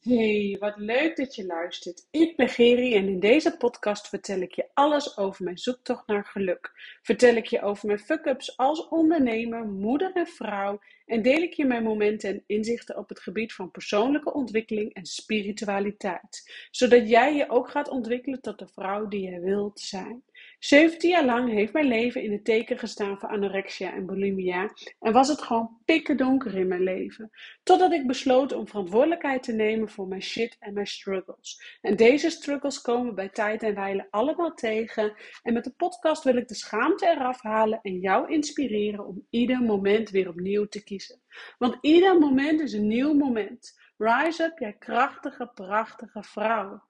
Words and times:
Hey, 0.00 0.56
wat 0.60 0.76
leuk 0.76 1.16
dat 1.16 1.34
je 1.34 1.46
luistert. 1.46 2.06
Ik 2.10 2.36
ben 2.36 2.48
Geri 2.48 2.94
en 2.94 3.08
in 3.08 3.20
deze 3.20 3.56
podcast 3.56 4.08
vertel 4.08 4.40
ik 4.40 4.52
je 4.52 4.68
alles 4.74 5.16
over 5.16 5.44
mijn 5.44 5.58
zoektocht 5.58 6.06
naar 6.06 6.24
geluk. 6.24 6.72
Vertel 7.02 7.34
ik 7.34 7.46
je 7.46 7.62
over 7.62 7.86
mijn 7.86 7.98
fuck-ups 7.98 8.56
als 8.56 8.88
ondernemer, 8.88 9.64
moeder 9.66 10.12
en 10.14 10.26
vrouw 10.26 10.80
en 11.06 11.22
deel 11.22 11.42
ik 11.42 11.52
je 11.52 11.64
mijn 11.64 11.82
momenten 11.82 12.30
en 12.30 12.44
inzichten 12.46 12.96
op 12.96 13.08
het 13.08 13.20
gebied 13.20 13.52
van 13.52 13.70
persoonlijke 13.70 14.32
ontwikkeling 14.32 14.94
en 14.94 15.06
spiritualiteit, 15.06 16.50
zodat 16.70 17.08
jij 17.08 17.34
je 17.34 17.50
ook 17.50 17.70
gaat 17.70 17.88
ontwikkelen 17.88 18.40
tot 18.40 18.58
de 18.58 18.68
vrouw 18.68 19.08
die 19.08 19.30
je 19.30 19.40
wilt 19.40 19.80
zijn. 19.80 20.22
17 20.60 21.10
jaar 21.10 21.24
lang 21.24 21.50
heeft 21.50 21.72
mijn 21.72 21.86
leven 21.86 22.22
in 22.22 22.32
het 22.32 22.44
teken 22.44 22.78
gestaan 22.78 23.18
van 23.18 23.28
anorexia 23.28 23.92
en 23.92 24.06
bulimia 24.06 24.72
en 24.98 25.12
was 25.12 25.28
het 25.28 25.42
gewoon 25.42 25.78
pikken 25.84 26.16
donker 26.16 26.54
in 26.54 26.68
mijn 26.68 26.82
leven. 26.82 27.30
Totdat 27.62 27.92
ik 27.92 28.06
besloot 28.06 28.52
om 28.52 28.68
verantwoordelijkheid 28.68 29.42
te 29.42 29.52
nemen 29.52 29.88
voor 29.88 30.08
mijn 30.08 30.22
shit 30.22 30.56
en 30.58 30.72
mijn 30.74 30.86
struggles. 30.86 31.78
En 31.80 31.96
deze 31.96 32.30
struggles 32.30 32.80
komen 32.80 33.14
bij 33.14 33.28
tijd 33.28 33.62
en 33.62 33.74
wijle 33.74 34.06
allemaal 34.10 34.54
tegen. 34.54 35.14
En 35.42 35.52
met 35.52 35.64
de 35.64 35.72
podcast 35.76 36.24
wil 36.24 36.36
ik 36.36 36.48
de 36.48 36.54
schaamte 36.54 37.06
eraf 37.06 37.42
halen 37.42 37.80
en 37.82 37.98
jou 37.98 38.32
inspireren 38.32 39.06
om 39.06 39.26
ieder 39.30 39.60
moment 39.60 40.10
weer 40.10 40.28
opnieuw 40.28 40.66
te 40.66 40.84
kiezen. 40.84 41.20
Want 41.58 41.78
ieder 41.80 42.18
moment 42.18 42.60
is 42.60 42.72
een 42.72 42.86
nieuw 42.86 43.14
moment. 43.14 43.78
Rise 43.96 44.42
up, 44.42 44.58
jij 44.58 44.72
krachtige, 44.72 45.50
prachtige 45.54 46.22
vrouw. 46.22 46.88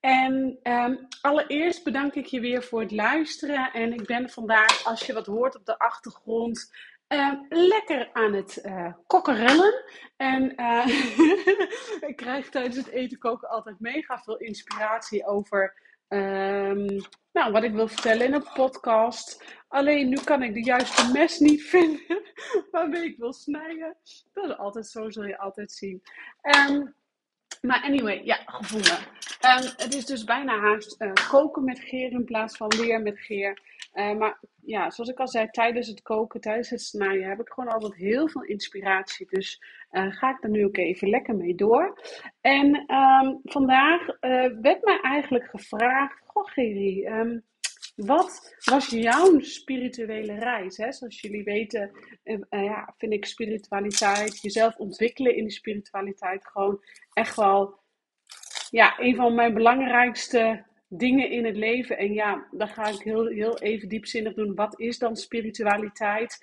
En 0.00 0.58
um, 0.62 1.06
allereerst 1.20 1.84
bedank 1.84 2.14
ik 2.14 2.26
je 2.26 2.40
weer 2.40 2.62
voor 2.62 2.80
het 2.80 2.90
luisteren. 2.90 3.72
En 3.72 3.92
ik 3.92 4.06
ben 4.06 4.30
vandaag, 4.30 4.84
als 4.84 5.06
je 5.06 5.12
wat 5.12 5.26
hoort 5.26 5.56
op 5.56 5.66
de 5.66 5.78
achtergrond, 5.78 6.72
uh, 7.08 7.32
lekker 7.48 8.10
aan 8.12 8.32
het 8.32 8.62
uh, 8.64 8.92
kokkerellen. 9.06 9.84
En 10.16 10.60
uh, 10.60 10.86
ik 12.10 12.16
krijg 12.16 12.48
tijdens 12.48 12.76
het 12.76 12.88
eten 12.88 13.18
koken 13.18 13.48
altijd 13.48 13.80
mega 13.80 14.18
veel 14.18 14.36
inspiratie 14.36 15.26
over 15.26 15.74
um, 16.08 17.00
nou, 17.32 17.52
wat 17.52 17.62
ik 17.62 17.72
wil 17.72 17.88
vertellen 17.88 18.26
in 18.26 18.32
een 18.32 18.48
podcast. 18.54 19.44
Alleen 19.68 20.08
nu 20.08 20.16
kan 20.24 20.42
ik 20.42 20.54
de 20.54 20.64
juiste 20.64 21.12
mes 21.12 21.38
niet 21.38 21.62
vinden 21.74 22.22
waarmee 22.70 23.04
ik 23.04 23.18
wil 23.18 23.32
snijden. 23.32 23.96
Dat 24.32 24.44
is 24.44 24.56
altijd 24.56 24.86
zo, 24.86 25.10
zul 25.10 25.24
je 25.24 25.38
altijd 25.38 25.72
zien. 25.72 26.02
Um, 26.68 26.94
maar 27.62 27.82
anyway, 27.82 28.20
ja, 28.24 28.38
gevonden. 28.44 28.98
Um, 29.44 29.72
het 29.76 29.94
is 29.94 30.06
dus 30.06 30.24
bijna 30.24 30.58
haast 30.58 31.02
uh, 31.02 31.12
koken 31.30 31.64
met 31.64 31.78
geer 31.78 32.10
in 32.10 32.24
plaats 32.24 32.56
van 32.56 32.72
leer 32.76 33.02
met 33.02 33.18
geer. 33.18 33.58
Uh, 33.94 34.12
maar 34.12 34.38
ja, 34.64 34.90
zoals 34.90 35.10
ik 35.10 35.18
al 35.18 35.28
zei, 35.28 35.50
tijdens 35.50 35.86
het 35.86 36.02
koken, 36.02 36.40
tijdens 36.40 36.70
het 36.70 36.80
snijden 36.80 37.28
heb 37.28 37.40
ik 37.40 37.48
gewoon 37.48 37.72
altijd 37.72 37.94
heel 37.94 38.28
veel 38.28 38.42
inspiratie. 38.42 39.26
Dus 39.30 39.62
uh, 39.90 40.12
ga 40.12 40.30
ik 40.30 40.42
er 40.42 40.50
nu 40.50 40.64
ook 40.64 40.76
even 40.76 41.08
lekker 41.08 41.36
mee 41.36 41.54
door. 41.54 42.00
En 42.40 42.94
um, 42.94 43.40
vandaag 43.42 44.06
werd 44.60 44.84
mij 44.84 44.98
eigenlijk 45.02 45.44
gevraagd, 45.44 46.22
goh 46.26 46.46
Gerry, 46.46 47.06
um, 47.06 47.42
wat 47.94 48.56
was 48.64 48.86
jouw 48.86 49.40
spirituele 49.40 50.34
reis? 50.34 50.76
Hè? 50.76 50.92
Zoals 50.92 51.20
jullie 51.20 51.44
weten, 51.44 51.90
uh, 52.24 52.38
ja, 52.50 52.94
vind 52.98 53.12
ik 53.12 53.24
spiritualiteit, 53.24 54.40
jezelf 54.40 54.76
ontwikkelen 54.76 55.36
in 55.36 55.44
de 55.44 55.50
spiritualiteit 55.50 56.46
gewoon 56.46 56.80
echt 57.12 57.36
wel 57.36 57.80
ja, 58.70 59.00
een 59.00 59.16
van 59.16 59.34
mijn 59.34 59.54
belangrijkste 59.54 60.64
dingen 60.88 61.30
in 61.30 61.44
het 61.44 61.56
leven. 61.56 61.98
En 61.98 62.12
ja, 62.12 62.46
dan 62.50 62.68
ga 62.68 62.88
ik 62.88 63.00
heel, 63.00 63.26
heel 63.26 63.58
even 63.58 63.88
diepzinnig 63.88 64.34
doen. 64.34 64.54
Wat 64.54 64.80
is 64.80 64.98
dan 64.98 65.16
spiritualiteit? 65.16 66.38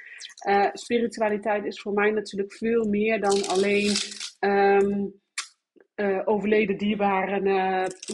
Uh, 0.48 0.70
spiritualiteit 0.74 1.66
is 1.66 1.82
voor 1.82 1.94
mij 1.94 2.12
natuurlijk 2.12 2.54
veel 2.54 2.84
meer 2.84 3.22
dan 3.22 3.48
alleen 3.48 3.92
um, 4.40 5.14
uh, 5.96 6.22
overleden 6.26 6.78
dierbaren 6.78 7.44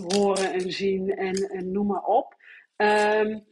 horen 0.07 0.53
en 0.53 0.71
zien 0.71 1.09
en, 1.09 1.35
en 1.35 1.71
noem 1.71 1.87
maar 1.87 2.03
op. 2.03 2.34
Um, 2.77 3.45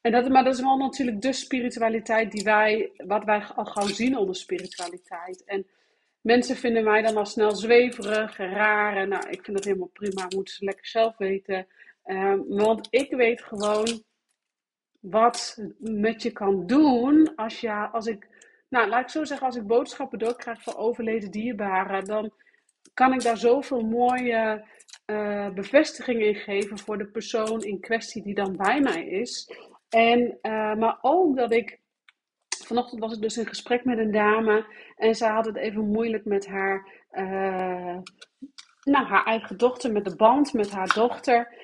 en 0.00 0.12
dat, 0.12 0.28
maar 0.28 0.44
dat 0.44 0.54
is 0.54 0.60
wel 0.60 0.76
natuurlijk 0.76 1.22
de 1.22 1.32
spiritualiteit 1.32 2.32
die 2.32 2.42
wij, 2.44 2.92
wat 2.96 3.24
wij 3.24 3.42
al 3.42 3.64
gauw 3.64 3.86
zien 3.86 4.16
onder 4.16 4.36
spiritualiteit. 4.36 5.44
En 5.44 5.66
mensen 6.20 6.56
vinden 6.56 6.84
mij 6.84 7.02
dan 7.02 7.16
al 7.16 7.26
snel 7.26 7.56
zweverig, 7.56 8.36
raar. 8.36 8.96
En 8.96 9.08
nou, 9.08 9.28
ik 9.30 9.44
vind 9.44 9.56
dat 9.56 9.64
helemaal 9.64 9.90
prima, 9.92 10.26
moeten 10.28 10.54
ze 10.54 10.64
lekker 10.64 10.86
zelf 10.86 11.16
weten. 11.16 11.66
Um, 12.04 12.44
want 12.48 12.86
ik 12.90 13.10
weet 13.10 13.42
gewoon 13.42 14.02
wat 15.00 15.62
met 15.78 16.22
je 16.22 16.30
kan 16.30 16.66
doen 16.66 17.34
als, 17.36 17.60
je, 17.60 17.72
als 17.72 18.06
ik, 18.06 18.28
nou 18.68 18.88
laat 18.88 19.02
ik 19.02 19.08
zo 19.08 19.24
zeggen, 19.24 19.46
als 19.46 19.56
ik 19.56 19.66
boodschappen 19.66 20.18
doorkrijg 20.18 20.62
van 20.62 20.76
overleden 20.76 21.30
dierbaren, 21.30 22.04
dan 22.04 22.32
kan 22.94 23.12
ik 23.12 23.22
daar 23.22 23.36
zoveel 23.36 23.80
mooie 23.80 24.64
uh, 25.10 25.48
bevestiging 25.54 26.22
in 26.22 26.34
geven 26.34 26.78
voor 26.78 26.98
de 26.98 27.06
persoon 27.06 27.62
in 27.62 27.80
kwestie 27.80 28.22
die 28.22 28.34
dan 28.34 28.56
bij 28.56 28.80
mij 28.80 29.06
is. 29.06 29.52
En, 29.88 30.38
uh, 30.42 30.74
maar 30.74 30.98
ook 31.00 31.36
dat 31.36 31.52
ik. 31.52 31.78
Vanochtend 32.64 33.00
was 33.00 33.14
ik 33.14 33.20
dus 33.20 33.36
in 33.36 33.46
gesprek 33.46 33.84
met 33.84 33.98
een 33.98 34.12
dame 34.12 34.66
en 34.96 35.14
ze 35.14 35.26
had 35.26 35.46
het 35.46 35.56
even 35.56 35.90
moeilijk 35.90 36.24
met 36.24 36.46
haar, 36.46 36.88
uh, 37.12 37.98
nou, 38.82 39.06
haar 39.06 39.24
eigen 39.24 39.58
dochter, 39.58 39.92
met 39.92 40.04
de 40.04 40.16
band 40.16 40.52
met 40.52 40.70
haar 40.70 40.94
dochter. 40.94 41.54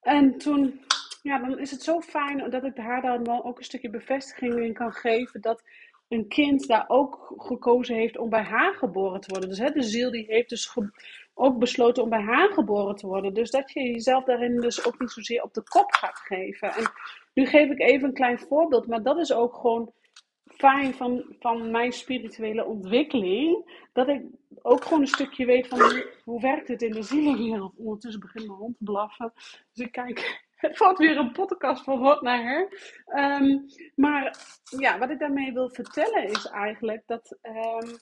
En 0.00 0.38
toen, 0.38 0.80
ja, 1.22 1.38
dan 1.38 1.58
is 1.58 1.70
het 1.70 1.82
zo 1.82 2.00
fijn 2.00 2.50
dat 2.50 2.64
ik 2.64 2.76
haar 2.76 3.02
dan 3.02 3.44
ook 3.44 3.58
een 3.58 3.64
stukje 3.64 3.90
bevestiging 3.90 4.58
in 4.58 4.72
kan 4.72 4.92
geven 4.92 5.40
dat 5.40 5.62
een 6.08 6.28
kind 6.28 6.66
daar 6.66 6.84
ook 6.88 7.34
gekozen 7.36 7.94
heeft 7.94 8.18
om 8.18 8.28
bij 8.28 8.42
haar 8.42 8.74
geboren 8.74 9.20
te 9.20 9.30
worden. 9.30 9.48
Dus 9.48 9.58
hè, 9.58 9.70
de 9.70 9.82
ziel 9.82 10.10
die 10.10 10.24
heeft 10.28 10.48
dus 10.48 10.66
ook 11.38 11.58
besloten 11.58 12.02
om 12.02 12.08
bij 12.08 12.22
haar 12.22 12.52
geboren 12.52 12.96
te 12.96 13.06
worden. 13.06 13.34
Dus 13.34 13.50
dat 13.50 13.72
je 13.72 13.82
jezelf 13.82 14.24
daarin 14.24 14.60
dus 14.60 14.86
ook 14.86 14.98
niet 14.98 15.10
zozeer 15.10 15.42
op 15.42 15.54
de 15.54 15.62
kop 15.62 15.92
gaat 15.92 16.18
geven. 16.18 16.74
En 16.74 16.90
nu 17.34 17.46
geef 17.46 17.70
ik 17.70 17.80
even 17.80 18.08
een 18.08 18.14
klein 18.14 18.38
voorbeeld, 18.38 18.86
maar 18.86 19.02
dat 19.02 19.18
is 19.18 19.32
ook 19.32 19.54
gewoon 19.54 19.92
fijn 20.44 20.94
van, 20.94 21.24
van 21.38 21.70
mijn 21.70 21.92
spirituele 21.92 22.64
ontwikkeling. 22.64 23.70
Dat 23.92 24.08
ik 24.08 24.22
ook 24.62 24.84
gewoon 24.84 25.00
een 25.00 25.06
stukje 25.06 25.46
weet 25.46 25.68
van 25.68 25.78
hoe, 26.24 26.40
werkt 26.40 26.68
het 26.68 26.82
in 26.82 26.92
de 26.92 27.02
zielenwereld. 27.02 27.76
Ondertussen 27.76 28.20
begint 28.20 28.46
mijn 28.46 28.58
hond 28.58 28.78
te 28.78 28.84
blaffen. 28.84 29.32
Dus 29.72 29.86
ik 29.86 29.92
kijk 29.92 30.46
het 30.54 30.76
valt 30.82 30.98
weer 30.98 31.16
een 31.16 31.32
podcast 31.32 31.84
van 31.84 32.00
wat 32.00 32.22
naar. 32.22 32.68
Um, 33.06 33.64
maar 33.94 34.38
ja, 34.78 34.98
wat 34.98 35.10
ik 35.10 35.18
daarmee 35.18 35.52
wil 35.52 35.70
vertellen 35.70 36.28
is 36.28 36.46
eigenlijk 36.46 37.02
dat. 37.06 37.38
Um, 37.42 37.98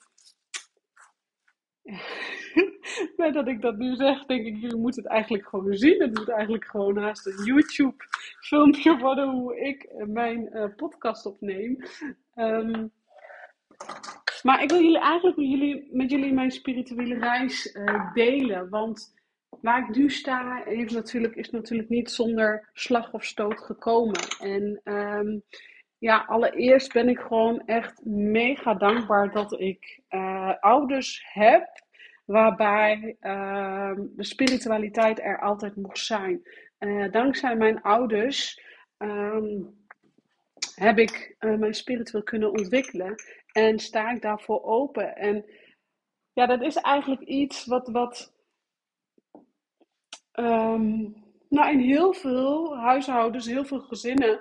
dat 3.32 3.48
ik 3.48 3.60
dat 3.60 3.76
nu 3.76 3.94
zeg, 3.94 4.26
denk 4.26 4.47
ik, 4.47 4.56
jullie 4.56 4.76
moeten 4.76 5.02
het 5.02 5.12
eigenlijk 5.12 5.48
gewoon 5.48 5.74
zien. 5.74 6.02
Het 6.02 6.19
moet 6.19 6.28
eigenlijk 6.28 6.64
gewoon 6.64 6.97
haast 6.98 7.26
een 7.26 7.44
YouTube-filmpje 7.44 8.98
worden 9.06 9.28
hoe 9.28 9.60
ik 9.60 9.92
mijn 10.06 10.48
uh, 10.52 10.64
podcast 10.76 11.26
opneem. 11.26 11.76
Um, 12.34 12.92
maar 14.42 14.62
ik 14.62 14.70
wil 14.70 14.82
jullie 14.82 14.98
eigenlijk 14.98 15.36
met 15.36 15.48
jullie, 15.48 15.88
met 15.92 16.10
jullie 16.10 16.32
mijn 16.32 16.50
spirituele 16.50 17.19
reis 17.19 17.75
uh, 17.75 18.12
delen. 18.14 18.69
Want 18.69 19.14
waar 19.60 19.88
ik 19.88 19.96
nu 19.96 20.10
sta, 20.10 20.62
heeft 20.64 20.92
natuurlijk, 20.92 21.34
is 21.34 21.50
natuurlijk 21.50 21.88
niet 21.88 22.10
zonder 22.10 22.69
slag 22.72 23.12
of 23.12 23.25
stoot 23.25 23.60
gekomen. 23.60 24.20
En 24.41 24.80
um, 24.84 25.42
ja, 25.98 26.24
allereerst 26.26 26.92
ben 26.92 27.08
ik 27.08 27.18
gewoon 27.18 27.62
echt 27.66 28.04
mega 28.04 28.74
dankbaar 28.74 29.32
dat 29.32 29.60
ik 29.60 30.00
uh, 30.10 30.52
ouders 30.60 31.24
heb 31.32 31.84
waarbij 32.24 33.16
uh, 33.20 33.92
de 33.96 34.24
spiritualiteit 34.24 35.20
er 35.20 35.40
altijd 35.40 35.76
mocht 35.76 35.98
zijn. 35.98 36.42
Uh, 36.78 37.12
dankzij 37.12 37.56
mijn 37.56 37.82
ouders 37.82 38.60
um, 38.98 39.76
heb 40.74 40.98
ik 40.98 41.36
uh, 41.40 41.58
mijn 41.58 41.74
spiritueel 41.74 42.22
kunnen 42.22 42.50
ontwikkelen 42.50 43.14
en 43.52 43.78
sta 43.78 44.10
ik 44.10 44.22
daarvoor 44.22 44.62
open. 44.62 45.16
En 45.16 45.44
ja, 46.32 46.46
dat 46.46 46.62
is 46.62 46.76
eigenlijk 46.76 47.22
iets 47.22 47.66
wat, 47.66 47.88
wat 47.88 48.34
um, 50.32 51.14
nou, 51.49 51.70
in 51.70 51.78
heel 51.78 52.12
veel 52.12 52.76
huishoudens, 52.76 53.46
heel 53.46 53.64
veel 53.64 53.81
gezinnen 53.81 54.40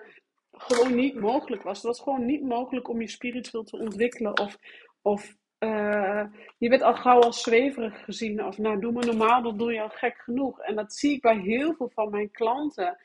gewoon 0.57 0.95
niet 0.95 1.19
mogelijk 1.19 1.63
was. 1.63 1.77
Het 1.77 1.85
was 1.85 2.01
gewoon 2.01 2.25
niet 2.25 2.43
mogelijk 2.43 2.87
om 2.87 3.01
je 3.01 3.07
spiritueel 3.07 3.63
te 3.63 3.77
ontwikkelen. 3.77 4.39
Of, 4.39 4.57
of 5.01 5.35
uh, 5.59 6.23
je 6.57 6.69
werd 6.69 6.81
al 6.81 6.95
gauw 6.95 7.19
als 7.19 7.41
zweverig 7.41 8.03
gezien. 8.03 8.45
Of 8.45 8.57
nou, 8.57 8.79
doe 8.79 8.91
maar 8.91 9.05
normaal, 9.05 9.41
dat 9.41 9.59
doe 9.59 9.73
je 9.73 9.81
al 9.81 9.89
gek 9.89 10.17
genoeg. 10.17 10.59
En 10.59 10.75
dat 10.75 10.93
zie 10.93 11.11
ik 11.11 11.21
bij 11.21 11.39
heel 11.39 11.73
veel 11.73 11.89
van 11.93 12.09
mijn 12.09 12.31
klanten. 12.31 12.97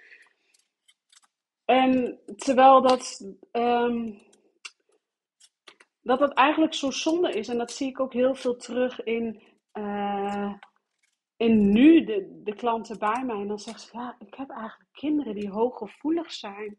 En 1.64 2.18
terwijl 2.36 2.82
dat, 2.82 3.34
um, 3.52 4.18
dat 6.02 6.20
het 6.20 6.32
eigenlijk 6.32 6.74
zo 6.74 6.90
zonde 6.90 7.32
is. 7.32 7.48
En 7.48 7.58
dat 7.58 7.72
zie 7.72 7.88
ik 7.88 8.00
ook 8.00 8.12
heel 8.12 8.34
veel 8.34 8.56
terug 8.56 9.02
in... 9.02 9.42
Uh, 9.72 10.52
en 11.36 11.70
nu 11.72 12.04
de, 12.04 12.40
de 12.44 12.54
klanten 12.54 12.98
bij 12.98 13.22
mij, 13.26 13.40
en 13.40 13.48
dan 13.48 13.58
zeggen 13.58 13.82
ze, 13.82 13.88
ja, 13.92 14.16
ik 14.18 14.34
heb 14.34 14.50
eigenlijk 14.50 14.90
kinderen 14.92 15.34
die 15.34 15.50
hooggevoelig 15.50 16.32
zijn. 16.32 16.78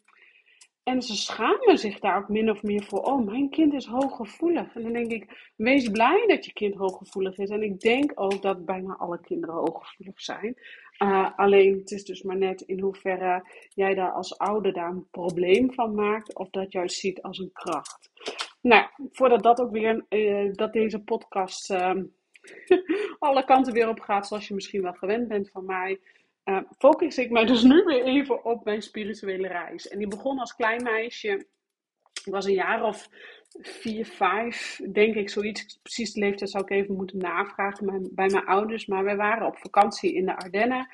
En 0.83 1.01
ze 1.01 1.15
schamen 1.15 1.77
zich 1.77 1.99
daar 1.99 2.17
ook 2.17 2.29
min 2.29 2.49
of 2.49 2.63
meer 2.63 2.83
voor. 2.83 2.99
Oh, 2.99 3.25
mijn 3.25 3.49
kind 3.49 3.73
is 3.73 3.85
hooggevoelig. 3.85 4.75
En 4.75 4.83
dan 4.83 4.93
denk 4.93 5.11
ik, 5.11 5.51
wees 5.55 5.89
blij 5.89 6.23
dat 6.27 6.45
je 6.45 6.53
kind 6.53 6.75
hooggevoelig 6.75 7.37
is. 7.37 7.49
En 7.49 7.63
ik 7.63 7.79
denk 7.79 8.11
ook 8.15 8.41
dat 8.41 8.65
bijna 8.65 8.95
alle 8.95 9.19
kinderen 9.21 9.55
hooggevoelig 9.55 10.21
zijn. 10.21 10.57
Uh, 11.03 11.29
alleen 11.35 11.77
het 11.77 11.91
is 11.91 12.03
dus 12.03 12.21
maar 12.21 12.37
net 12.37 12.61
in 12.61 12.79
hoeverre 12.79 13.47
jij 13.73 13.93
daar 13.95 14.11
als 14.11 14.37
ouder 14.37 14.73
daar 14.73 14.89
een 14.89 15.07
probleem 15.11 15.73
van 15.73 15.95
maakt. 15.95 16.35
Of 16.35 16.49
dat 16.49 16.71
juist 16.71 16.99
ziet 16.99 17.21
als 17.21 17.37
een 17.37 17.51
kracht. 17.53 18.09
Nou, 18.61 18.85
voordat 19.11 19.43
dat 19.43 19.61
ook 19.61 19.71
weer, 19.71 20.05
uh, 20.09 20.53
dat 20.53 20.73
deze 20.73 21.03
podcast 21.03 21.71
uh, 21.71 21.93
alle 23.19 23.45
kanten 23.45 23.73
weer 23.73 23.89
op 23.89 23.99
gaat. 23.99 24.27
Zoals 24.27 24.47
je 24.47 24.53
misschien 24.53 24.81
wel 24.81 24.93
gewend 24.93 25.27
bent 25.27 25.49
van 25.49 25.65
mij 25.65 25.99
uh, 26.45 26.59
focus 26.77 27.17
ik 27.17 27.29
mij 27.29 27.45
dus 27.45 27.63
nu 27.63 27.83
weer 27.83 28.03
even 28.03 28.45
op 28.45 28.65
mijn 28.65 28.81
spirituele 28.81 29.47
reis. 29.47 29.87
En 29.87 29.97
die 29.97 30.07
begon 30.07 30.39
als 30.39 30.55
klein 30.55 30.83
meisje. 30.83 31.45
Ik 32.23 32.33
was 32.33 32.45
een 32.45 32.53
jaar 32.53 32.83
of 32.83 33.09
vier, 33.59 34.05
vijf, 34.05 34.79
denk 34.91 35.15
ik, 35.15 35.29
zoiets. 35.29 35.79
Precies 35.81 36.13
de 36.13 36.19
leeftijd 36.19 36.49
zou 36.49 36.63
ik 36.63 36.69
even 36.69 36.95
moeten 36.95 37.17
navragen 37.17 38.09
bij, 38.11 38.29
mijn 38.29 38.45
ouders. 38.45 38.85
Maar 38.85 39.03
wij 39.03 39.15
waren 39.15 39.47
op 39.47 39.57
vakantie 39.57 40.13
in 40.13 40.25
de 40.25 40.37
Ardennen. 40.37 40.87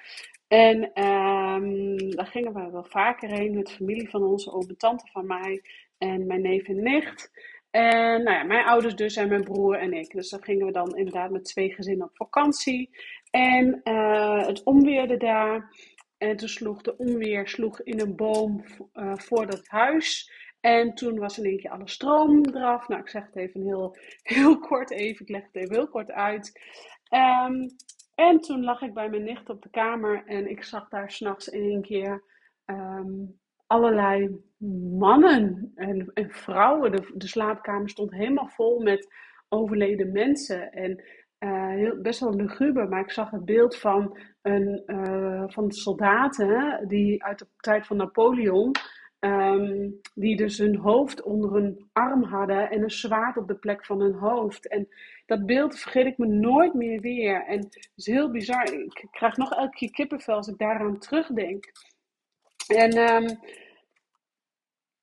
En 0.47 1.03
um, 1.03 2.09
daar 2.15 2.27
gingen 2.27 2.53
we 2.53 2.71
wel 2.71 2.83
vaker 2.83 3.29
heen 3.29 3.55
met 3.55 3.71
familie 3.71 4.09
van 4.09 4.23
onze 4.23 4.51
oom 4.51 4.77
tante 4.77 5.07
van 5.11 5.25
mij 5.25 5.61
en 5.97 6.27
mijn 6.27 6.41
neef 6.41 6.67
en 6.67 6.83
nicht. 6.83 7.31
En 7.71 8.23
nou 8.23 8.37
ja, 8.37 8.43
mijn 8.43 8.65
ouders 8.65 8.95
dus 8.95 9.15
en 9.15 9.29
mijn 9.29 9.43
broer 9.43 9.75
en 9.75 9.93
ik. 9.93 10.11
Dus 10.11 10.29
dan 10.29 10.43
gingen 10.43 10.65
we 10.65 10.71
dan 10.71 10.97
inderdaad 10.97 11.31
met 11.31 11.45
twee 11.45 11.73
gezinnen 11.73 12.07
op 12.07 12.15
vakantie. 12.15 12.89
En 13.29 13.81
uh, 13.83 14.45
het 14.45 14.63
onweerde 14.63 15.17
daar. 15.17 15.75
En 16.17 16.37
toen 16.37 16.49
sloeg 16.49 16.81
de 16.81 16.97
onweer 16.97 17.47
sloeg 17.47 17.81
in 17.81 17.99
een 17.99 18.15
boom 18.15 18.63
uh, 18.93 19.15
voor 19.15 19.45
dat 19.45 19.67
huis. 19.67 20.31
En 20.59 20.93
toen 20.93 21.19
was 21.19 21.37
in 21.37 21.45
één 21.45 21.59
keer 21.59 21.71
alle 21.71 21.89
stroom 21.89 22.45
eraf. 22.45 22.87
Nou, 22.87 23.01
ik 23.01 23.09
zeg 23.09 23.25
het 23.25 23.35
even 23.35 23.61
heel, 23.61 23.97
heel 24.21 24.59
kort 24.59 24.91
even. 24.91 25.25
Ik 25.25 25.31
leg 25.31 25.43
het 25.43 25.55
even 25.55 25.75
heel 25.75 25.89
kort 25.89 26.11
uit. 26.11 26.61
Um, 27.45 27.65
en 28.15 28.39
toen 28.39 28.63
lag 28.63 28.81
ik 28.81 28.93
bij 28.93 29.09
mijn 29.09 29.23
nicht 29.23 29.49
op 29.49 29.61
de 29.61 29.69
kamer. 29.69 30.23
En 30.25 30.49
ik 30.49 30.63
zag 30.63 30.89
daar 30.89 31.11
s'nachts 31.11 31.47
in 31.47 31.61
één 31.61 31.81
keer 31.81 32.23
um, 32.65 33.39
allerlei 33.67 34.41
mannen 34.97 35.71
en, 35.75 36.11
en 36.13 36.29
vrouwen. 36.29 36.91
De, 36.91 37.27
slaapkamer 37.27 37.89
stond 37.89 38.11
helemaal 38.11 38.47
vol 38.47 38.81
met 38.81 39.13
overleden 39.49 40.11
mensen. 40.11 40.71
En 40.71 41.03
uh, 41.39 41.67
heel, 41.67 42.01
best 42.01 42.19
wel 42.19 42.35
luguber, 42.35 42.89
maar 42.89 43.01
ik 43.01 43.11
zag 43.11 43.31
het 43.31 43.45
beeld 43.45 43.77
van, 43.77 44.17
een, 44.41 44.83
uh, 44.85 45.43
van 45.47 45.71
soldaten 45.71 46.87
die 46.87 47.23
uit 47.23 47.39
de 47.39 47.47
tijd 47.57 47.87
van 47.87 47.97
Napoleon, 47.97 48.71
um, 49.19 49.99
die 50.13 50.37
dus 50.37 50.57
hun 50.57 50.75
hoofd 50.75 51.23
onder 51.23 51.53
hun 51.53 51.89
arm 51.93 52.23
hadden 52.23 52.69
en 52.69 52.83
een 52.83 52.91
zwaard 52.91 53.37
op 53.37 53.47
de 53.47 53.55
plek 53.55 53.85
van 53.85 53.99
hun 54.01 54.13
hoofd. 54.13 54.67
En 54.67 54.87
dat 55.25 55.45
beeld 55.45 55.79
vergeet 55.79 56.05
ik 56.05 56.17
me 56.17 56.27
nooit 56.27 56.73
meer 56.73 57.01
weer. 57.01 57.45
En 57.45 57.59
het 57.59 57.89
is 57.95 58.05
heel 58.05 58.31
bizar. 58.31 58.73
Ik 58.73 59.07
krijg 59.11 59.37
nog 59.37 59.51
elke 59.51 59.75
keer 59.77 59.91
kippenvel 59.91 60.35
als 60.35 60.47
ik 60.47 60.57
daaraan 60.57 60.99
terugdenk. 60.99 61.71
En 62.67 62.97
um, 62.97 63.39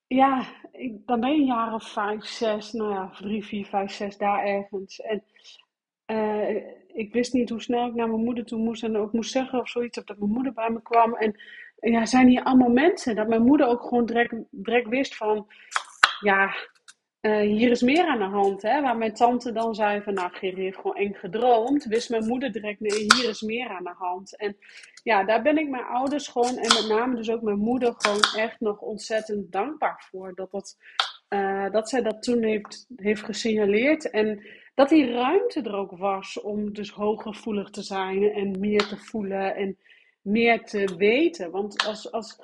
ja, 0.06 0.44
ik, 0.72 1.06
dan 1.06 1.20
ben 1.20 1.30
je 1.30 1.36
een 1.36 1.46
jaar 1.46 1.74
of 1.74 1.92
vijf, 1.92 2.24
zes, 2.24 2.72
nou 2.72 2.92
ja, 2.92 3.10
drie, 3.10 3.44
vier, 3.44 3.66
vijf, 3.66 3.90
zes, 3.92 4.16
daar 4.16 4.44
ergens. 4.44 5.00
En 5.00 5.24
uh, 6.06 6.56
ik 6.86 7.12
wist 7.12 7.32
niet 7.32 7.50
hoe 7.50 7.62
snel 7.62 7.86
ik 7.86 7.94
naar 7.94 8.08
mijn 8.08 8.24
moeder 8.24 8.44
toe 8.44 8.58
moest 8.58 8.82
en 8.82 8.96
ook 8.96 9.12
moest 9.12 9.30
zeggen 9.30 9.58
of 9.58 9.68
zoiets, 9.68 9.98
of 9.98 10.04
dat 10.04 10.18
mijn 10.18 10.30
moeder 10.30 10.52
bij 10.52 10.70
me 10.70 10.82
kwam. 10.82 11.14
En 11.14 11.40
ja, 11.76 12.06
zijn 12.06 12.28
hier 12.28 12.42
allemaal 12.42 12.70
mensen? 12.70 13.14
Dat 13.16 13.28
mijn 13.28 13.44
moeder 13.44 13.66
ook 13.66 13.82
gewoon 13.82 14.06
direct, 14.06 14.34
direct 14.50 14.88
wist 14.88 15.16
van, 15.16 15.46
ja, 16.20 16.54
uh, 17.24 17.40
hier 17.40 17.70
is 17.70 17.82
meer 17.82 18.06
aan 18.06 18.18
de 18.18 18.24
hand. 18.24 18.62
Hè? 18.62 18.80
Waar 18.80 18.96
mijn 18.96 19.14
tante 19.14 19.52
dan 19.52 19.74
zei 19.74 20.02
van, 20.02 20.14
nou, 20.14 20.30
Gerrie 20.32 20.64
heeft 20.64 20.76
gewoon 20.76 20.96
eng 20.96 21.14
gedroomd. 21.14 21.84
Wist 21.84 22.10
mijn 22.10 22.26
moeder 22.26 22.52
direct, 22.52 22.80
nee, 22.80 22.98
hier 22.98 23.28
is 23.28 23.40
meer 23.40 23.68
aan 23.68 23.84
de 23.84 23.94
hand. 23.96 24.36
En 24.36 24.56
ja, 25.02 25.24
daar 25.24 25.42
ben 25.42 25.58
ik 25.58 25.68
mijn 25.68 25.84
ouders 25.84 26.28
gewoon, 26.28 26.56
en 26.56 26.74
met 26.74 26.86
name 26.88 27.16
dus 27.16 27.30
ook 27.30 27.42
mijn 27.42 27.58
moeder, 27.58 27.94
gewoon 27.96 28.42
echt 28.44 28.60
nog 28.60 28.80
ontzettend 28.80 29.52
dankbaar 29.52 30.06
voor. 30.10 30.32
Dat, 30.34 30.50
dat, 30.50 30.76
dat 31.72 31.88
zij 31.88 32.02
dat 32.02 32.22
toen 32.22 32.42
heeft, 32.42 32.86
heeft 32.96 33.22
gesignaleerd. 33.22 34.10
En 34.10 34.46
dat 34.74 34.88
die 34.88 35.12
ruimte 35.12 35.62
er 35.62 35.74
ook 35.74 35.96
was 35.96 36.40
om 36.40 36.72
dus 36.72 36.90
hooggevoelig 36.90 37.70
te 37.70 37.82
zijn 37.82 38.32
en 38.32 38.60
meer 38.60 38.86
te 38.86 38.96
voelen 38.96 39.54
en 39.54 39.78
meer 40.22 40.64
te 40.64 40.94
weten. 40.96 41.50
Want 41.50 41.86
als, 41.86 42.12
als 42.12 42.40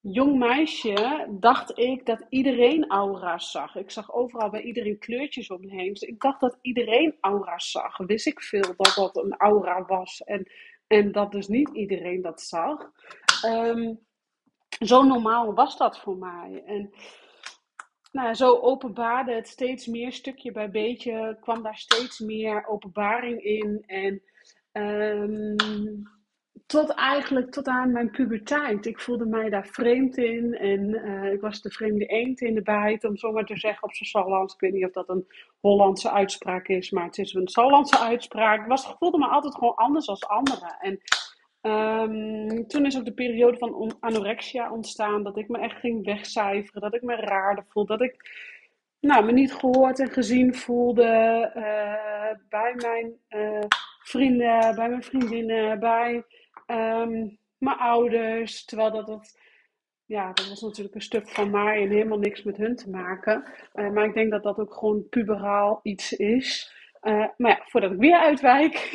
jong 0.00 0.38
meisje 0.38 1.26
dacht 1.30 1.78
ik 1.78 2.06
dat 2.06 2.26
iedereen 2.28 2.90
aura's 2.90 3.50
zag. 3.50 3.76
Ik 3.76 3.90
zag 3.90 4.12
overal 4.12 4.50
bij 4.50 4.62
iedereen 4.62 4.98
kleurtjes 4.98 5.50
om 5.50 5.60
me 5.60 5.70
heen. 5.70 5.92
Dus 5.92 6.02
ik 6.02 6.20
dacht 6.20 6.40
dat 6.40 6.58
iedereen 6.62 7.16
aura's 7.20 7.70
zag. 7.70 7.96
Wist 7.96 8.26
ik 8.26 8.40
veel 8.40 8.74
dat 8.76 8.94
dat 8.94 9.16
een 9.16 9.36
aura 9.36 9.84
was 9.84 10.22
en, 10.22 10.50
en 10.86 11.12
dat 11.12 11.32
dus 11.32 11.48
niet 11.48 11.68
iedereen 11.68 12.22
dat 12.22 12.40
zag. 12.40 12.90
Um, 13.44 14.06
zo 14.78 15.02
normaal 15.02 15.54
was 15.54 15.76
dat 15.76 15.98
voor 15.98 16.16
mij. 16.16 16.62
En 16.66 16.90
nou, 18.12 18.34
zo 18.34 18.58
openbaarde 18.58 19.32
het 19.32 19.48
steeds 19.48 19.86
meer, 19.86 20.12
stukje 20.12 20.52
bij 20.52 20.70
beetje, 20.70 21.36
kwam 21.40 21.62
daar 21.62 21.78
steeds 21.78 22.18
meer 22.18 22.66
openbaring 22.66 23.42
in. 23.42 23.84
En 23.86 24.22
um, 24.72 26.17
tot 26.66 26.90
eigenlijk 26.94 27.50
tot 27.50 27.66
aan 27.66 27.92
mijn 27.92 28.10
puberteit. 28.10 28.86
Ik 28.86 29.00
voelde 29.00 29.26
mij 29.26 29.50
daar 29.50 29.66
vreemd 29.66 30.16
in 30.16 30.54
en 30.54 30.88
uh, 30.88 31.32
ik 31.32 31.40
was 31.40 31.62
de 31.62 31.70
vreemde 31.70 32.06
eend 32.06 32.40
in 32.40 32.54
de 32.54 32.62
bijt, 32.62 33.04
om 33.04 33.16
zo 33.16 33.32
maar 33.32 33.44
te 33.44 33.58
zeggen 33.58 33.82
op 33.82 33.94
zijn 33.94 34.08
Sallands. 34.08 34.54
Ik 34.54 34.60
weet 34.60 34.72
niet 34.72 34.84
of 34.84 34.92
dat 34.92 35.08
een 35.08 35.26
Hollandse 35.60 36.10
uitspraak 36.10 36.68
is, 36.68 36.90
maar 36.90 37.04
het 37.04 37.18
is 37.18 37.34
een 37.34 37.48
Sallandse 37.48 37.98
uitspraak. 37.98 38.60
Ik 38.60 38.68
was, 38.68 38.94
voelde 38.98 39.18
me 39.18 39.26
altijd 39.26 39.54
gewoon 39.54 39.74
anders 39.74 40.08
als 40.08 40.26
anderen. 40.26 40.76
En 40.80 41.00
Um, 41.62 42.66
toen 42.66 42.86
is 42.86 42.98
ook 42.98 43.04
de 43.04 43.12
periode 43.12 43.58
van 43.58 43.96
anorexia 44.00 44.72
ontstaan. 44.72 45.22
Dat 45.22 45.36
ik 45.36 45.48
me 45.48 45.58
echt 45.58 45.78
ging 45.78 46.04
wegcijferen. 46.04 46.80
Dat 46.80 46.94
ik 46.94 47.02
me 47.02 47.14
raarder 47.16 47.64
voelde. 47.68 47.96
Dat 47.96 48.08
ik 48.08 48.30
nou, 49.00 49.24
me 49.24 49.32
niet 49.32 49.54
gehoord 49.54 50.00
en 50.00 50.10
gezien 50.10 50.54
voelde. 50.54 51.02
Uh, 51.56 52.38
bij 52.48 52.74
mijn 52.76 53.12
uh, 53.28 53.64
vrienden, 54.02 54.74
bij 54.74 54.88
mijn 54.88 55.02
vriendinnen, 55.02 55.78
bij 55.80 56.24
um, 56.70 57.38
mijn 57.58 57.76
ouders. 57.76 58.64
Terwijl 58.64 58.90
dat, 58.90 59.06
dat, 59.06 59.38
ja, 60.04 60.32
dat 60.32 60.48
was 60.48 60.60
natuurlijk 60.60 60.94
een 60.94 61.02
stuk 61.02 61.28
van 61.28 61.50
mij 61.50 61.82
en 61.82 61.90
helemaal 61.90 62.18
niks 62.18 62.42
met 62.42 62.56
hun 62.56 62.76
te 62.76 62.90
maken. 62.90 63.44
Uh, 63.74 63.90
maar 63.90 64.04
ik 64.04 64.14
denk 64.14 64.30
dat 64.30 64.42
dat 64.42 64.58
ook 64.58 64.74
gewoon 64.74 65.08
puberaal 65.08 65.80
iets 65.82 66.12
is. 66.12 66.76
maar 67.36 67.36
ja, 67.36 67.62
voordat 67.64 67.92
ik 67.92 67.98
weer 67.98 68.18
uitwijk. 68.18 68.90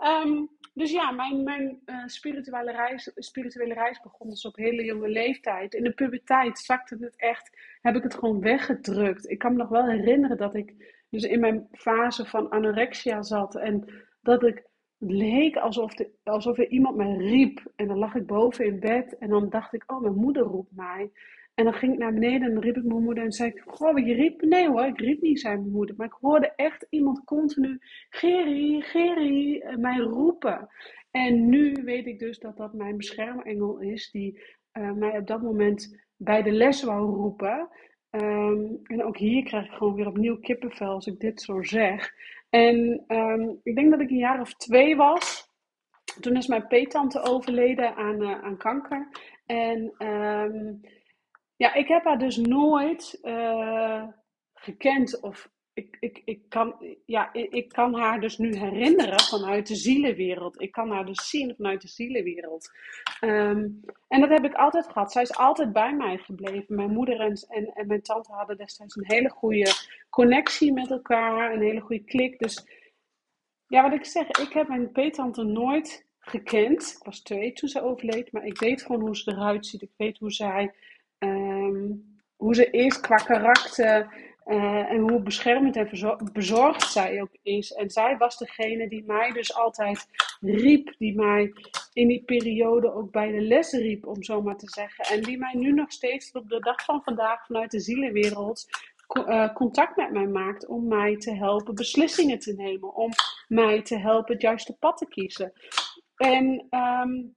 um, 0.00 0.48
Dus 0.78 0.90
ja, 0.90 1.10
mijn, 1.10 1.42
mijn 1.42 1.80
uh, 1.86 2.02
spirituele, 2.06 2.72
reis, 2.72 3.10
spirituele 3.14 3.74
reis 3.74 4.00
begon 4.00 4.28
dus 4.28 4.44
op 4.44 4.56
hele 4.56 4.84
jonge 4.84 5.08
leeftijd. 5.08 5.74
In 5.74 5.84
de 5.84 5.92
puberteit 5.92 6.58
zakte 6.58 6.96
het 7.00 7.16
echt, 7.16 7.58
heb 7.80 7.96
ik 7.96 8.02
het 8.02 8.14
gewoon 8.14 8.40
weggedrukt. 8.40 9.30
Ik 9.30 9.38
kan 9.38 9.52
me 9.52 9.58
nog 9.58 9.68
wel 9.68 9.88
herinneren 9.88 10.36
dat 10.36 10.54
ik 10.54 10.74
dus 11.10 11.22
in 11.22 11.40
mijn 11.40 11.68
fase 11.72 12.24
van 12.24 12.48
anorexia 12.50 13.22
zat. 13.22 13.56
En 13.56 13.84
dat 14.22 14.42
ik 14.42 14.64
het 14.98 15.10
leek 15.10 15.56
alsof, 15.56 15.92
alsof 16.22 16.58
er 16.58 16.68
iemand 16.68 16.96
mij 16.96 17.16
riep. 17.16 17.72
En 17.76 17.86
dan 17.86 17.98
lag 17.98 18.14
ik 18.14 18.26
boven 18.26 18.64
in 18.64 18.80
bed 18.80 19.18
en 19.18 19.28
dan 19.28 19.48
dacht 19.48 19.74
ik, 19.74 19.84
oh, 19.86 20.00
mijn 20.00 20.14
moeder 20.14 20.42
roept 20.42 20.76
mij. 20.76 21.10
En 21.54 21.64
dan 21.64 21.74
ging 21.74 21.92
ik 21.92 21.98
naar 21.98 22.12
beneden 22.12 22.48
en 22.48 22.54
dan 22.54 22.62
riep 22.62 22.76
ik 22.76 22.84
mijn 22.84 23.02
moeder 23.02 23.24
en 23.24 23.32
zei 23.32 23.50
ik, 23.50 23.62
goh, 23.66 23.98
je 23.98 24.14
riep? 24.14 24.40
Nee 24.42 24.68
hoor, 24.68 24.84
ik 24.86 25.00
riep 25.00 25.20
niet, 25.20 25.40
zei 25.40 25.56
mijn 25.56 25.72
moeder. 25.72 25.94
Maar 25.96 26.06
ik 26.06 26.16
hoorde 26.20 26.52
echt 26.56 26.86
iemand 26.90 27.24
continu, 27.24 27.78
Gerry, 28.08 28.80
Gerry, 28.80 29.60
eh, 29.60 29.76
mij 29.76 29.98
roepen. 29.98 30.68
En 31.10 31.48
nu 31.48 31.72
weet 31.84 32.06
ik 32.06 32.18
dus 32.18 32.38
dat 32.38 32.56
dat 32.56 32.72
mijn 32.72 32.96
beschermengel 32.96 33.78
is, 33.78 34.10
die 34.10 34.40
uh, 34.72 34.92
mij 34.92 35.18
op 35.18 35.26
dat 35.26 35.42
moment 35.42 35.98
bij 36.16 36.42
de 36.42 36.52
les 36.52 36.82
wou 36.82 37.14
roepen. 37.14 37.68
Um, 38.10 38.80
en 38.82 39.04
ook 39.04 39.16
hier 39.16 39.44
krijg 39.44 39.64
ik 39.64 39.72
gewoon 39.72 39.94
weer 39.94 40.06
opnieuw 40.06 40.38
kippenvel 40.38 40.92
als 40.92 41.06
ik 41.06 41.20
dit 41.20 41.42
zo 41.42 41.62
zeg. 41.62 42.12
En 42.50 43.04
um, 43.08 43.60
ik 43.62 43.74
denk 43.74 43.90
dat 43.90 44.00
ik 44.00 44.10
een 44.10 44.16
jaar 44.16 44.40
of 44.40 44.54
twee 44.54 44.96
was. 44.96 45.46
Toen 46.20 46.36
is 46.36 46.46
mijn 46.46 46.66
peetante 46.66 47.20
overleden 47.20 47.94
aan, 47.94 48.22
uh, 48.22 48.42
aan 48.42 48.56
kanker. 48.56 49.08
En 49.46 49.94
um, 49.98 50.80
ja, 51.56 51.74
ik 51.74 51.88
heb 51.88 52.04
haar 52.04 52.18
dus 52.18 52.36
nooit 52.36 53.18
uh, 53.22 54.02
gekend 54.54 55.20
of 55.20 55.48
ik, 55.78 55.96
ik, 56.00 56.22
ik, 56.24 56.40
kan, 56.48 56.74
ja, 57.06 57.32
ik, 57.32 57.52
ik, 57.52 57.68
kan 57.68 57.94
haar 57.94 58.20
dus 58.20 58.38
nu 58.38 58.56
herinneren 58.56 59.20
vanuit 59.20 59.66
de 59.66 59.74
zielenwereld. 59.74 60.60
Ik 60.60 60.72
kan 60.72 60.90
haar 60.90 61.06
dus 61.06 61.28
zien 61.28 61.54
vanuit 61.56 61.80
de 61.80 61.88
zielenwereld. 61.88 62.70
Um, 63.20 63.80
en 64.08 64.20
dat 64.20 64.28
heb 64.28 64.44
ik 64.44 64.54
altijd 64.54 64.86
gehad. 64.86 65.12
Zij 65.12 65.22
is 65.22 65.36
altijd 65.36 65.72
bij 65.72 65.94
mij 65.94 66.18
gebleven. 66.18 66.74
Mijn 66.74 66.90
moeder 66.90 67.20
en, 67.20 67.46
en, 67.48 67.72
en 67.74 67.86
mijn 67.86 68.02
tante 68.02 68.32
hadden 68.32 68.56
destijds 68.56 68.96
een 68.96 69.06
hele 69.06 69.30
goede 69.30 69.72
connectie 70.10 70.72
met 70.72 70.90
elkaar. 70.90 71.52
Een 71.52 71.62
hele 71.62 71.80
goede 71.80 72.04
klik. 72.04 72.38
Dus 72.38 72.66
ja, 73.66 73.82
wat 73.82 73.92
ik 73.92 74.04
zeg, 74.04 74.26
ik 74.26 74.52
heb 74.52 74.68
mijn 74.68 74.92
peetante 74.92 75.42
nooit 75.42 76.06
gekend. 76.18 76.96
Ik 76.98 77.04
was 77.04 77.20
twee 77.20 77.52
toen 77.52 77.68
ze 77.68 77.82
overleed. 77.82 78.32
Maar 78.32 78.44
ik 78.44 78.58
weet 78.58 78.82
gewoon 78.82 79.00
hoe 79.00 79.16
ze 79.16 79.30
eruit 79.30 79.66
ziet. 79.66 79.82
Ik 79.82 79.92
weet 79.96 80.18
hoe 80.18 80.32
zij 80.32 80.74
ehm, 81.18 81.86
hoe 82.36 82.54
ze 82.54 82.70
is 82.70 83.00
qua 83.00 83.16
karakter 83.16 84.26
uh, 84.48 84.90
en 84.90 84.98
hoe 84.98 85.20
beschermend 85.20 85.76
en 85.76 85.88
bezorgd 86.32 86.92
zij 86.92 87.22
ook 87.22 87.36
is. 87.42 87.72
En 87.72 87.90
zij 87.90 88.16
was 88.16 88.38
degene 88.38 88.88
die 88.88 89.04
mij 89.06 89.32
dus 89.32 89.54
altijd 89.54 90.06
riep, 90.40 90.94
die 90.98 91.14
mij 91.14 91.52
in 91.92 92.08
die 92.08 92.22
periode 92.24 92.92
ook 92.94 93.10
bij 93.10 93.30
de 93.32 93.40
les 93.40 93.72
riep, 93.72 94.06
om 94.06 94.22
zo 94.22 94.42
maar 94.42 94.56
te 94.56 94.70
zeggen. 94.70 95.04
En 95.04 95.22
die 95.22 95.38
mij 95.38 95.54
nu 95.54 95.72
nog 95.72 95.92
steeds 95.92 96.32
op 96.32 96.48
de 96.48 96.60
dag 96.60 96.84
van 96.84 97.02
vandaag 97.02 97.46
vanuit 97.46 97.70
de 97.70 97.80
zielenwereld 97.80 98.66
uh, 99.16 99.54
contact 99.54 99.96
met 99.96 100.10
mij 100.10 100.26
maakt 100.26 100.66
om 100.66 100.88
mij 100.88 101.16
te 101.16 101.34
helpen 101.34 101.74
beslissingen 101.74 102.38
te 102.38 102.52
nemen, 102.52 102.94
om 102.94 103.10
mij 103.48 103.82
te 103.82 103.96
helpen 103.96 104.32
het 104.32 104.42
juiste 104.42 104.76
pad 104.78 104.96
te 104.96 105.06
kiezen. 105.08 105.52
En 106.16 106.66
um, 106.70 107.36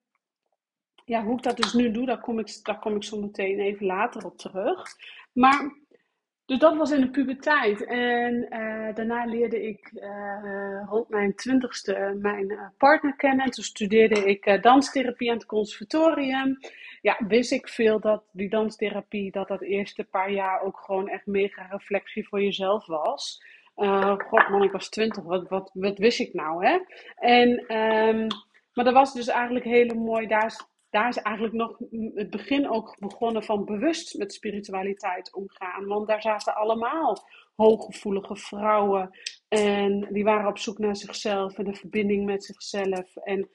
ja, 1.06 1.24
hoe 1.24 1.38
ik 1.38 1.44
dat 1.44 1.58
dus 1.58 1.74
nu 1.74 1.92
doe, 1.92 2.06
daar 2.06 2.22
kom 2.22 2.40
ik, 2.40 2.60
daar 2.64 2.80
kom 2.80 2.96
ik 2.96 3.04
zo 3.04 3.20
meteen 3.20 3.60
even 3.60 3.86
later 3.86 4.26
op 4.26 4.38
terug. 4.38 4.84
Maar 5.32 5.81
dus 6.46 6.60
dat 6.60 6.78
was 6.78 6.92
in 6.92 7.02
de 7.02 7.10
puberteit. 7.10 7.86
En 7.86 8.48
uh, 8.50 8.96
daarna 8.96 9.26
leerde 9.26 9.68
ik 9.68 9.92
uh, 9.94 10.84
rond 10.90 11.10
mijn 11.10 11.36
twintigste 11.36 12.18
mijn 12.22 12.52
uh, 12.52 12.62
partner 12.78 13.16
kennen. 13.16 13.52
Toen 13.52 13.64
studeerde 13.64 14.26
ik 14.26 14.62
danstherapie 14.62 15.30
aan 15.30 15.38
het 15.38 15.46
conservatorium. 15.46 16.58
Ja, 17.02 17.18
wist 17.28 17.52
ik 17.52 17.70
veel 17.70 18.00
dat 18.00 18.24
die 18.32 18.50
danstherapie, 18.50 19.32
dat 19.32 19.48
dat 19.48 19.62
eerste 19.62 20.04
paar 20.04 20.32
jaar 20.32 20.62
ook 20.62 20.80
gewoon 20.80 21.10
echt 21.10 21.26
mega 21.26 21.68
reflectie 21.70 22.28
voor 22.28 22.42
jezelf 22.42 22.86
was. 22.86 23.44
God 24.18 24.50
man, 24.50 24.64
ik 24.64 24.72
was 24.72 24.90
twintig, 24.90 25.24
wat, 25.24 25.50
wat, 25.74 25.98
wist 25.98 26.20
ik 26.20 26.34
nou 26.34 26.66
hè? 26.66 26.80
En, 27.16 27.50
um, 27.78 28.28
maar 28.74 28.86
dat 28.86 28.94
was 28.94 29.14
dus 29.14 29.28
eigenlijk 29.28 29.66
hele 29.66 29.94
mooi, 29.94 30.28
daar 30.28 30.70
daar 30.92 31.08
is 31.08 31.18
eigenlijk 31.18 31.56
nog 31.56 31.78
het 32.14 32.30
begin 32.30 32.70
ook 32.70 33.00
begonnen 33.00 33.44
van 33.44 33.66
bewust 33.66 34.18
met 34.18 34.34
spiritualiteit 34.34 35.34
omgaan. 35.34 35.86
Want 35.86 36.08
daar 36.08 36.22
zaten 36.22 36.56
allemaal 36.56 37.28
hooggevoelige 37.56 38.36
vrouwen. 38.36 39.10
En 39.48 40.08
die 40.12 40.24
waren 40.24 40.50
op 40.50 40.58
zoek 40.58 40.78
naar 40.78 40.96
zichzelf 40.96 41.58
en 41.58 41.64
de 41.64 41.74
verbinding 41.74 42.26
met 42.26 42.44
zichzelf. 42.44 43.16
En 43.16 43.50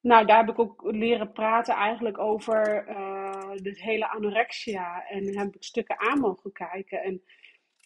nou, 0.00 0.26
daar 0.26 0.38
heb 0.38 0.48
ik 0.48 0.58
ook 0.58 0.82
leren 0.86 1.32
praten 1.32 1.74
eigenlijk 1.74 2.18
over 2.18 2.88
uh, 2.88 3.50
dit 3.56 3.80
hele 3.80 4.08
anorexia. 4.08 5.06
En 5.08 5.38
heb 5.38 5.54
ik 5.54 5.62
stukken 5.62 5.98
aan 5.98 6.20
mogen 6.20 6.52
kijken. 6.52 7.02
En 7.02 7.22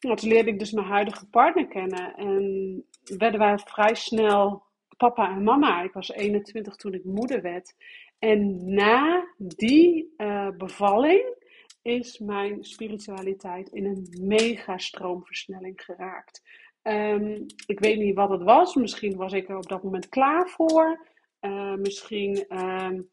nou, 0.01 0.17
toen 0.17 0.29
leerde 0.29 0.51
ik 0.51 0.59
dus 0.59 0.73
mijn 0.73 0.87
huidige 0.87 1.29
partner 1.29 1.69
kennen. 1.69 2.15
En 2.17 2.85
werden 3.19 3.41
wij 3.41 3.59
vrij 3.59 3.95
snel 3.95 4.67
papa 4.97 5.31
en 5.31 5.43
mama. 5.43 5.83
Ik 5.83 5.93
was 5.93 6.13
21 6.13 6.77
toen 6.77 6.95
ik 6.95 7.05
moeder 7.05 7.43
werd. 7.43 7.75
En 8.19 8.75
na 8.75 9.29
die 9.39 10.15
uh, 10.17 10.49
bevalling 10.57 11.37
is 11.83 12.19
mijn 12.19 12.65
spiritualiteit 12.65 13.69
in 13.69 13.85
een 13.85 14.09
mega 14.21 14.79
stroomversnelling 14.79 15.81
geraakt. 15.83 16.43
Um, 16.83 17.47
ik 17.67 17.81
weet 17.81 17.99
niet 17.99 18.15
wat 18.15 18.31
het 18.31 18.43
was. 18.43 18.75
Misschien 18.75 19.17
was 19.17 19.33
ik 19.33 19.49
er 19.49 19.57
op 19.57 19.69
dat 19.69 19.83
moment 19.83 20.09
klaar 20.09 20.49
voor. 20.49 21.07
Uh, 21.41 21.75
misschien 21.75 22.61
um, 22.63 23.11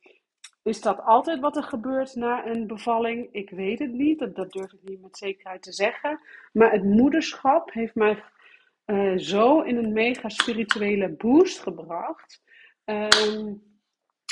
is 0.63 0.81
dat 0.81 1.01
altijd 1.01 1.39
wat 1.39 1.55
er 1.55 1.63
gebeurt 1.63 2.15
na 2.15 2.47
een 2.47 2.67
bevalling. 2.67 3.27
Ik 3.31 3.49
weet 3.49 3.79
het 3.79 3.91
niet. 3.91 4.35
Dat, 4.35 4.51
durf 4.51 4.73
ik 4.73 4.79
niet 4.83 5.01
met 5.01 5.17
zekerheid 5.17 5.61
te 5.61 5.73
zeggen. 5.73 6.19
Maar 6.51 6.71
het 6.71 6.83
moederschap 6.83 7.71
heeft 7.73 7.95
mij 7.95 8.23
uh, 8.85 9.17
zo 9.17 9.61
in 9.61 9.77
een 9.77 9.93
mega 9.93 10.29
spirituele 10.29 11.09
boost 11.09 11.59
gebracht. 11.59 12.43
Um, 12.85 13.74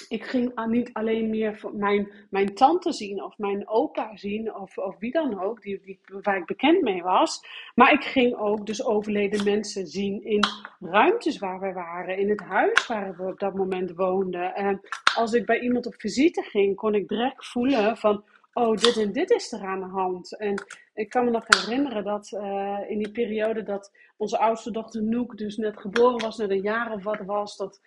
ik 0.08 0.24
ging 0.24 0.66
niet 0.66 0.90
alleen 0.94 1.30
meer 1.30 1.62
mijn, 1.74 2.12
mijn 2.30 2.56
tante 2.56 2.92
zien 2.92 3.24
of 3.24 3.38
mijn 3.38 3.68
opa 3.68 4.16
zien 4.16 4.56
of, 4.56 4.78
of 4.78 5.00
wie 5.00 5.12
dan 5.12 5.42
ook, 5.42 5.62
die, 5.62 5.82
die, 5.82 6.00
waar 6.22 6.38
ik 6.38 6.46
bekend 6.46 6.82
mee 6.82 7.04
was. 7.04 7.46
Maar 7.76 7.94
ik 7.94 8.04
ging 8.04 8.36
ook 8.36 8.66
dus 8.66 8.84
overleden 8.84 9.44
mensen 9.44 9.88
zien 9.88 10.24
in 10.24 10.44
ruimtes 10.80 11.38
waar 11.38 11.60
we 11.60 11.74
waren, 11.74 12.18
in 12.18 12.30
het 12.30 12.42
huis 12.42 12.88
waar 12.88 13.16
we 13.16 13.24
op 13.24 13.40
dat 13.40 13.54
moment 13.54 13.92
woonden. 13.96 14.56
En 14.56 14.82
als 15.16 15.34
ik 15.34 15.46
bij 15.46 15.60
iemand 15.60 15.86
op 15.86 15.96
visite 15.98 16.42
ging, 16.42 16.76
kon 16.76 16.96
ik 16.96 17.08
direct 17.08 17.46
voelen 17.46 17.98
van, 17.98 18.24
oh, 18.54 18.78
dit 18.78 18.98
en 18.98 19.12
dit 19.12 19.32
is 19.32 19.52
er 19.52 19.62
aan 19.62 19.80
de 19.80 19.86
hand. 19.86 20.38
En 20.38 20.64
ik 20.94 21.10
kan 21.10 21.26
me 21.26 21.32
nog 21.32 21.46
herinneren 21.48 22.04
dat 22.04 22.32
uh, 22.32 22.80
in 22.88 22.98
die 22.98 23.12
periode 23.12 23.64
dat 23.64 23.92
onze 24.18 24.38
oudste 24.38 24.72
dochter 24.72 25.04
Noek 25.04 25.38
dus 25.38 25.58
net 25.58 25.80
geboren 25.80 26.22
was, 26.22 26.38
net 26.38 26.50
een 26.50 26.62
jaar 26.62 26.92
of 26.92 27.04
wat 27.04 27.20
was, 27.26 27.58
dat 27.58 27.82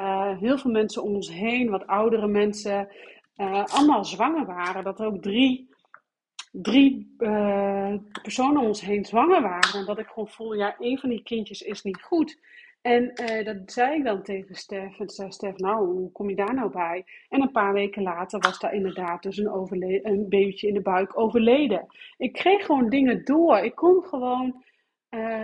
uh, 0.00 0.38
heel 0.38 0.58
veel 0.58 0.70
mensen 0.70 1.02
om 1.02 1.14
ons 1.14 1.32
heen, 1.32 1.70
wat 1.70 1.86
oudere 1.86 2.26
mensen, 2.26 2.88
uh, 3.36 3.64
allemaal 3.64 4.04
zwanger 4.04 4.46
waren. 4.46 4.84
Dat 4.84 5.00
er 5.00 5.06
ook 5.06 5.22
drie, 5.22 5.68
drie 6.52 7.14
uh, 7.18 7.94
personen 8.22 8.60
om 8.60 8.66
ons 8.66 8.80
heen 8.80 9.04
zwanger 9.04 9.42
waren. 9.42 9.80
En 9.80 9.84
dat 9.84 9.98
ik 9.98 10.06
gewoon 10.06 10.28
voelde, 10.28 10.56
ja, 10.56 10.74
een 10.78 10.98
van 10.98 11.08
die 11.08 11.22
kindjes 11.22 11.62
is 11.62 11.82
niet 11.82 12.02
goed. 12.02 12.40
En 12.82 13.12
dat 13.44 13.56
zei 13.72 13.96
ik 13.96 14.04
dan 14.04 14.22
tegen 14.22 14.54
Stef. 14.54 14.98
En 14.98 15.08
zei 15.08 15.32
Stef, 15.32 15.56
nou, 15.56 15.86
hoe 15.86 16.12
kom 16.12 16.28
je 16.28 16.36
daar 16.36 16.54
nou 16.54 16.70
bij? 16.70 17.04
En 17.28 17.42
een 17.42 17.50
paar 17.50 17.72
weken 17.72 18.02
later 18.02 18.38
was 18.40 18.58
daar 18.58 18.74
inderdaad 18.74 19.22
dus 19.22 19.36
een, 19.36 20.00
een 20.02 20.28
babytje 20.28 20.68
in 20.68 20.74
de 20.74 20.80
buik 20.80 21.18
overleden. 21.18 21.86
Ik 22.16 22.32
kreeg 22.32 22.64
gewoon 22.64 22.88
dingen 22.88 23.24
door. 23.24 23.58
Ik 23.58 23.74
kon 23.74 24.02
gewoon 24.02 24.64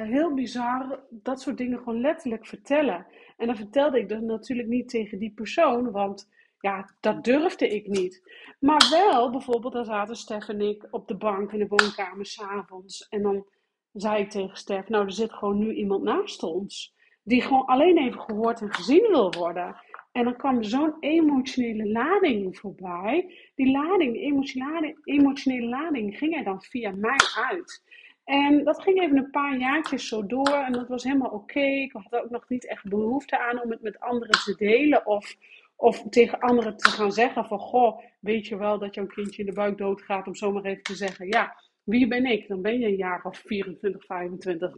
heel 0.04 0.34
bizar 0.34 1.00
dat 1.10 1.40
soort 1.40 1.58
dingen 1.58 1.78
gewoon 1.78 2.00
letterlijk 2.00 2.46
vertellen. 2.46 3.06
En 3.36 3.46
dan 3.46 3.56
vertelde 3.56 3.98
ik 3.98 4.08
dat 4.08 4.20
natuurlijk 4.20 4.68
niet 4.68 4.88
tegen 4.88 5.18
die 5.18 5.32
persoon, 5.34 5.90
want 5.90 6.28
ja, 6.60 6.94
dat 7.00 7.24
durfde 7.24 7.68
ik 7.68 7.86
niet. 7.86 8.22
Maar 8.60 8.86
wel, 8.90 9.30
bijvoorbeeld, 9.30 9.72
dan 9.72 9.84
zaten 9.84 10.16
Stef 10.16 10.48
en 10.48 10.60
ik 10.60 10.86
op 10.90 11.08
de 11.08 11.16
bank 11.16 11.52
in 11.52 11.58
de 11.58 11.66
woonkamer 11.68 12.26
s'avonds. 12.26 13.08
En 13.08 13.22
dan 13.22 13.46
zei 13.92 14.22
ik 14.22 14.30
tegen 14.30 14.56
Stef, 14.56 14.88
nou, 14.88 15.04
er 15.04 15.12
zit 15.12 15.32
gewoon 15.32 15.58
nu 15.58 15.74
iemand 15.74 16.02
naast 16.02 16.42
ons. 16.42 16.94
Die 17.22 17.42
gewoon 17.42 17.64
alleen 17.64 17.98
even 17.98 18.20
gehoord 18.20 18.60
en 18.60 18.74
gezien 18.74 19.06
wil 19.08 19.32
worden. 19.32 19.76
En 20.12 20.24
dan 20.24 20.36
kwam 20.36 20.62
zo'n 20.62 20.96
emotionele 21.00 21.90
lading 21.90 22.58
voorbij. 22.58 23.34
Die 23.54 23.70
lading, 23.70 24.16
emotionele, 24.16 24.98
emotionele 25.04 25.68
lading, 25.68 26.18
ging 26.18 26.36
er 26.36 26.44
dan 26.44 26.62
via 26.62 26.90
mij 26.90 27.18
uit. 27.50 27.82
En 28.24 28.64
dat 28.64 28.82
ging 28.82 29.00
even 29.00 29.16
een 29.16 29.30
paar 29.30 29.56
jaartjes 29.56 30.08
zo 30.08 30.26
door 30.26 30.52
en 30.52 30.72
dat 30.72 30.88
was 30.88 31.04
helemaal 31.04 31.30
oké. 31.30 31.60
Ik 31.60 31.92
had 31.92 32.22
ook 32.22 32.30
nog 32.30 32.48
niet 32.48 32.66
echt 32.66 32.88
behoefte 32.88 33.38
aan 33.38 33.62
om 33.62 33.70
het 33.70 33.82
met 33.82 34.00
anderen 34.00 34.42
te 34.44 34.54
delen 34.56 35.06
of, 35.06 35.36
of 35.76 36.02
tegen 36.10 36.40
anderen 36.40 36.76
te 36.76 36.88
gaan 36.88 37.12
zeggen 37.12 37.44
van 37.44 37.58
goh, 37.58 37.98
weet 38.20 38.46
je 38.46 38.56
wel 38.56 38.78
dat 38.78 38.94
jouw 38.94 39.06
kindje 39.06 39.42
in 39.42 39.48
de 39.48 39.54
buik 39.54 39.78
doodgaat 39.78 40.26
om 40.26 40.34
zomaar 40.34 40.64
even 40.64 40.82
te 40.82 40.94
zeggen 40.94 41.26
ja, 41.26 41.56
wie 41.84 42.08
ben 42.08 42.24
ik? 42.26 42.48
Dan 42.48 42.62
ben 42.62 42.78
je 42.78 42.86
een 42.86 42.96
jaar 42.96 43.24
of 43.24 43.38
24, 43.38 44.04
25. 44.04 44.76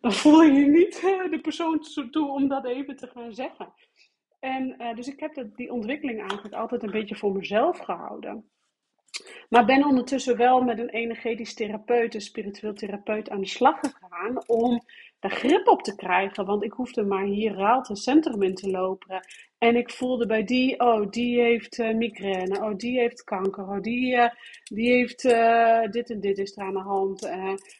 Dan 0.00 0.12
voel 0.12 0.42
je 0.42 0.52
je 0.52 0.66
niet 0.66 1.02
uh, 1.04 1.30
de 1.30 1.40
persoon 1.40 1.80
toe 2.10 2.30
om 2.30 2.48
dat 2.48 2.64
even 2.66 2.96
te 2.96 3.06
gaan 3.06 3.34
zeggen. 3.34 3.72
En 4.40 4.74
uh, 4.78 4.94
dus 4.94 5.08
ik 5.08 5.20
heb 5.20 5.48
die 5.54 5.72
ontwikkeling 5.72 6.20
eigenlijk 6.20 6.54
altijd 6.54 6.82
een 6.82 6.90
beetje 6.90 7.16
voor 7.16 7.32
mezelf 7.32 7.78
gehouden. 7.78 8.50
Maar 9.48 9.64
ben 9.64 9.84
ondertussen 9.84 10.36
wel 10.36 10.60
met 10.60 10.78
een 10.78 10.88
energetisch 10.88 11.54
therapeut, 11.54 12.14
een 12.14 12.20
spiritueel 12.20 12.74
therapeut 12.74 13.30
aan 13.30 13.40
de 13.40 13.46
slag 13.46 13.78
gegaan 13.80 14.48
om 14.48 14.82
daar 15.20 15.30
grip 15.30 15.68
op 15.68 15.82
te 15.82 15.94
krijgen. 15.94 16.44
Want 16.44 16.64
ik 16.64 16.72
hoefde 16.72 17.04
maar 17.04 17.24
hier 17.24 17.54
Raalt 17.54 17.88
een 17.88 17.96
centrum 17.96 18.42
in 18.42 18.54
te 18.54 18.70
lopen. 18.70 19.20
En 19.58 19.76
ik 19.76 19.90
voelde 19.90 20.26
bij 20.26 20.44
die, 20.44 20.80
oh, 20.80 21.10
die 21.10 21.40
heeft 21.40 21.78
uh, 21.78 21.94
migraine, 21.94 22.62
oh, 22.62 22.76
die 22.76 22.98
heeft 22.98 23.24
kanker, 23.24 23.68
oh, 23.68 23.80
die, 23.80 24.14
uh, 24.14 24.28
die 24.64 24.90
heeft 24.90 25.24
uh, 25.24 25.82
dit 25.90 26.10
en 26.10 26.20
dit 26.20 26.38
is 26.38 26.56
er 26.56 26.62
aan 26.62 26.72
de 26.72 26.80
hand. 26.80 27.30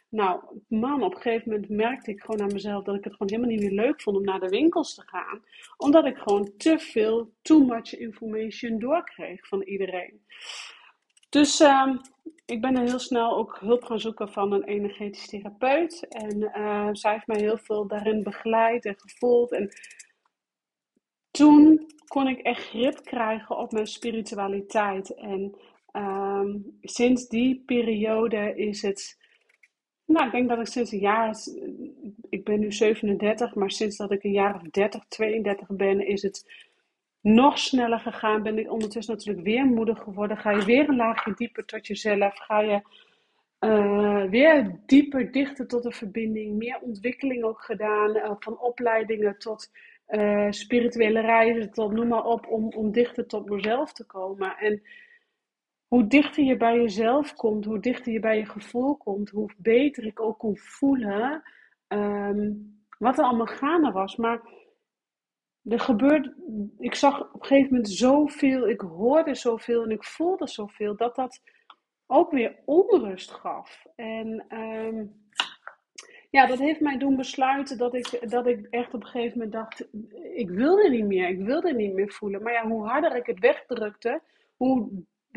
nou, 0.09 0.41
man, 0.69 1.03
op 1.03 1.15
een 1.15 1.21
gegeven 1.21 1.51
moment 1.51 1.69
merkte 1.69 2.11
ik 2.11 2.21
gewoon 2.21 2.41
aan 2.41 2.53
mezelf 2.53 2.85
dat 2.85 2.95
ik 2.95 3.05
het 3.05 3.13
gewoon 3.13 3.33
helemaal 3.33 3.51
niet 3.51 3.61
meer 3.61 3.85
leuk 3.85 4.03
vond 4.03 4.17
om 4.17 4.25
naar 4.25 4.41
de 4.41 4.49
winkels 4.49 4.95
te 4.95 5.03
gaan. 5.07 5.43
Omdat 5.77 6.07
ik 6.07 6.17
gewoon 6.17 6.53
te 6.57 6.79
veel, 6.79 7.33
too 7.43 7.65
much 7.65 7.97
information 7.97 8.79
doorkreeg 8.79 9.47
van 9.47 9.63
iedereen. 9.63 10.21
Dus 11.37 11.61
uh, 11.61 11.95
ik 12.47 12.61
ben 12.61 12.79
heel 12.79 12.99
snel 12.99 13.37
ook 13.37 13.59
hulp 13.61 13.85
gaan 13.85 14.01
zoeken 14.01 14.33
van 14.33 14.53
een 14.53 14.65
energetisch 14.65 15.29
therapeut. 15.29 16.07
En 16.09 16.39
uh, 16.41 16.89
zij 16.93 17.13
heeft 17.13 17.27
mij 17.27 17.41
heel 17.41 17.59
veel 17.59 17.87
daarin 17.87 18.23
begeleid 18.23 18.85
en 18.85 18.95
gevoeld. 18.99 19.53
En 19.53 19.71
toen 21.31 21.91
kon 22.07 22.29
ik 22.29 22.39
echt 22.39 22.69
grip 22.69 23.05
krijgen 23.05 23.59
op 23.59 23.73
mijn 23.73 23.87
spiritualiteit. 23.87 25.15
En 25.15 25.55
uh, 25.93 26.45
sinds 26.83 27.29
die 27.29 27.63
periode 27.67 28.55
is 28.57 28.83
het. 28.83 29.19
Nou, 30.05 30.27
ik 30.27 30.33
denk 30.33 30.49
dat 30.49 30.59
ik 30.59 30.67
sinds 30.67 30.93
een 30.93 30.99
jaar. 30.99 31.37
Ik 32.29 32.45
ben 32.45 32.61
nu 32.61 32.73
37, 32.73 33.55
maar 33.55 33.71
sinds 33.71 33.97
dat 33.97 34.11
ik 34.11 34.25
een 34.25 34.33
jaar 34.33 34.55
of 34.55 34.63
30, 34.63 35.05
32 35.09 35.69
ben, 35.69 36.07
is 36.07 36.23
het 36.23 36.66
nog 37.27 37.59
sneller 37.59 37.99
gegaan. 37.99 38.43
Ben 38.43 38.59
ik 38.59 38.73
ondertussen 38.73 39.15
natuurlijk 39.15 39.47
weer 39.47 39.65
moeder 39.65 39.97
geworden. 39.97 40.37
Ga 40.37 40.51
je 40.51 40.65
weer 40.65 40.89
een 40.89 40.97
laagje 40.97 41.35
dieper 41.35 41.65
tot 41.65 41.87
jezelf. 41.87 42.39
Ga 42.39 42.61
je 42.61 42.81
uh, 43.61 44.25
weer 44.25 44.81
dieper, 44.87 45.33
dichter 45.33 45.67
tot 45.67 45.83
de 45.83 45.93
verbinding. 45.93 46.57
Meer 46.57 46.79
ontwikkeling 46.81 47.45
ook 47.45 47.61
gedaan. 47.61 48.17
Uh, 48.17 48.31
van 48.39 48.59
opleidingen 48.59 49.39
tot 49.39 49.71
uh, 50.09 50.51
spirituele 50.51 51.21
reizen. 51.21 51.73
Tot 51.73 51.93
noem 51.93 52.09
maar 52.09 52.25
op. 52.25 52.47
Om, 52.47 52.69
om 52.69 52.93
dichter 52.93 53.27
tot 53.27 53.51
mezelf 53.51 53.93
te 53.93 54.07
komen. 54.07 54.57
En 54.57 54.83
hoe 55.89 56.07
dichter 56.07 56.45
je 56.45 56.57
bij 56.57 56.77
jezelf 56.77 57.35
komt, 57.35 57.65
hoe 57.65 57.81
dichter 57.81 58.13
je 58.13 58.21
bij 58.21 58.39
je 58.39 58.47
gevoel 58.47 58.97
komt, 58.97 59.31
hoe 59.31 59.51
beter 59.57 60.05
ik 60.05 60.21
ook 60.21 60.39
kon 60.39 60.57
voelen 60.57 61.43
ehm, 61.89 62.53
wat 62.99 63.19
er 63.19 63.25
allemaal 63.25 63.47
gaande 63.47 63.91
was. 63.91 64.17
Maar 64.17 64.41
er 65.69 65.81
gebeurde, 65.81 66.35
ik 66.79 66.95
zag 66.95 67.21
op 67.21 67.41
een 67.41 67.47
gegeven 67.47 67.71
moment 67.71 67.91
zoveel, 67.91 68.69
ik 68.69 68.81
hoorde 68.81 69.35
zoveel 69.35 69.83
en 69.83 69.91
ik 69.91 70.05
voelde 70.05 70.49
zoveel, 70.49 70.97
dat 70.97 71.17
dat 71.17 71.41
ook 72.07 72.31
weer 72.31 72.57
onrust 72.65 73.31
gaf. 73.31 73.87
En 73.97 74.45
um, 74.49 75.25
ja, 76.31 76.47
dat 76.47 76.59
heeft 76.59 76.81
mij 76.81 76.99
doen 76.99 77.17
besluiten 77.17 77.79
dat 77.79 77.95
ik, 77.95 78.31
dat 78.31 78.47
ik 78.47 78.67
echt 78.71 78.95
op 78.95 79.01
een 79.01 79.09
gegeven 79.09 79.39
moment 79.39 79.53
dacht, 79.53 79.89
ik 80.35 80.51
wilde 80.51 80.89
niet 80.89 81.07
meer, 81.07 81.29
ik 81.29 81.41
wilde 81.41 81.73
niet 81.73 81.93
meer 81.93 82.13
voelen. 82.13 82.43
Maar 82.43 82.53
ja, 82.53 82.69
hoe 82.69 82.87
harder 82.87 83.17
ik 83.17 83.27
het 83.27 83.39
wegdrukte, 83.39 84.21
hoe, 84.57 84.89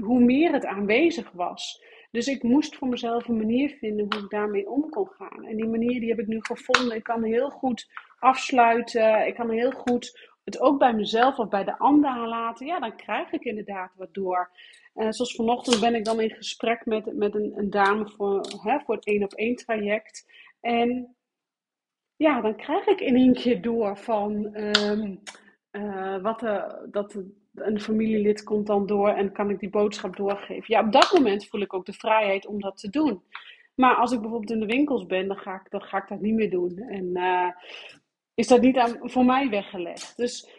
hoe 0.02 0.20
meer 0.20 0.52
het 0.52 0.66
aanwezig 0.66 1.32
was. 1.32 1.84
Dus 2.12 2.28
ik 2.28 2.44
moest 2.44 2.76
voor 2.76 2.88
mezelf 2.88 3.28
een 3.28 3.38
manier 3.38 3.70
vinden 3.70 4.06
hoe 4.10 4.24
ik 4.24 4.30
daarmee 4.30 4.70
om 4.70 4.90
kon 4.90 5.08
gaan. 5.08 5.46
En 5.46 5.56
die 5.56 5.68
manier 5.68 6.00
die 6.00 6.10
heb 6.10 6.20
ik 6.20 6.28
nu 6.28 6.38
gevonden. 6.42 6.96
Ik 6.96 7.04
kan 7.04 7.24
heel 7.24 7.50
goed 7.50 7.88
afsluiten. 8.20 9.28
Ik 9.28 9.36
kan 9.36 9.50
heel 9.50 9.72
goed 9.72 10.30
het 10.44 10.60
ook 10.60 10.80
bij 10.80 10.94
mezelf 10.94 11.38
of 11.38 11.50
bij 11.50 11.64
de 11.64 11.78
ander 11.78 12.28
laten. 12.28 12.66
Ja, 12.66 12.80
dan 12.80 12.96
krijg 12.96 13.32
ik 13.32 13.44
inderdaad 13.44 13.92
wat 13.96 14.14
door. 14.14 14.50
Uh, 14.96 15.08
zoals 15.10 15.36
vanochtend 15.36 15.80
ben 15.80 15.96
ik 15.96 16.06
dan 16.06 16.22
in 16.22 16.30
gesprek 16.30 16.86
met, 16.86 17.16
met 17.16 17.36
een, 17.36 17.54
een 17.56 17.70
dame 17.70 18.10
voor, 18.10 18.46
hè, 18.62 18.80
voor 18.80 18.96
het 18.96 19.06
één 19.06 19.24
op 19.24 19.34
één 19.34 19.56
traject. 19.56 20.32
En 20.60 21.16
ja, 22.16 22.42
dan 22.42 22.56
krijg 22.56 22.88
ik 22.88 23.00
in 23.00 23.16
één 23.16 23.34
keer 23.34 23.62
door 23.62 23.98
van 23.98 24.54
ehm, 24.54 25.16
eh, 25.72 26.22
wat 26.22 26.40
de, 26.40 26.88
dat 26.92 27.24
een 27.54 27.80
familielid 27.80 28.44
komt 28.44 28.68
dan 28.68 28.86
door 28.86 29.10
en 29.10 29.32
kan 29.32 29.50
ik 29.50 29.60
die 29.60 29.70
boodschap 29.70 30.16
doorgeven. 30.16 30.66
Ja, 30.68 30.86
op 30.86 30.92
dat 30.92 31.12
moment 31.14 31.48
voel 31.48 31.62
ik 31.62 31.74
ook 31.74 31.86
de 31.86 31.94
vrijheid 31.94 32.46
om 32.46 32.60
dat 32.60 32.78
te 32.78 32.90
doen. 32.90 33.24
Maar 33.76 33.96
als 33.96 34.12
ik 34.12 34.22
bijvoorbeeld 34.22 34.52
in 34.52 34.60
de 34.60 34.66
winkels 34.66 35.06
ben, 35.06 35.28
dan 35.28 35.38
ga 35.38 35.56
ik, 35.56 35.72
dan 35.72 35.82
ga 35.82 35.98
ik 35.98 36.08
dat 36.08 36.22
niet 36.22 36.34
meer 36.34 36.50
doen. 36.50 36.78
En 36.78 37.06
uh, 37.06 37.50
is 38.40 38.48
dat 38.48 38.62
niet 38.62 38.78
aan, 38.78 38.98
voor 39.02 39.26
mij 39.26 39.50
weggelegd. 39.50 40.18
Dus 40.18 40.50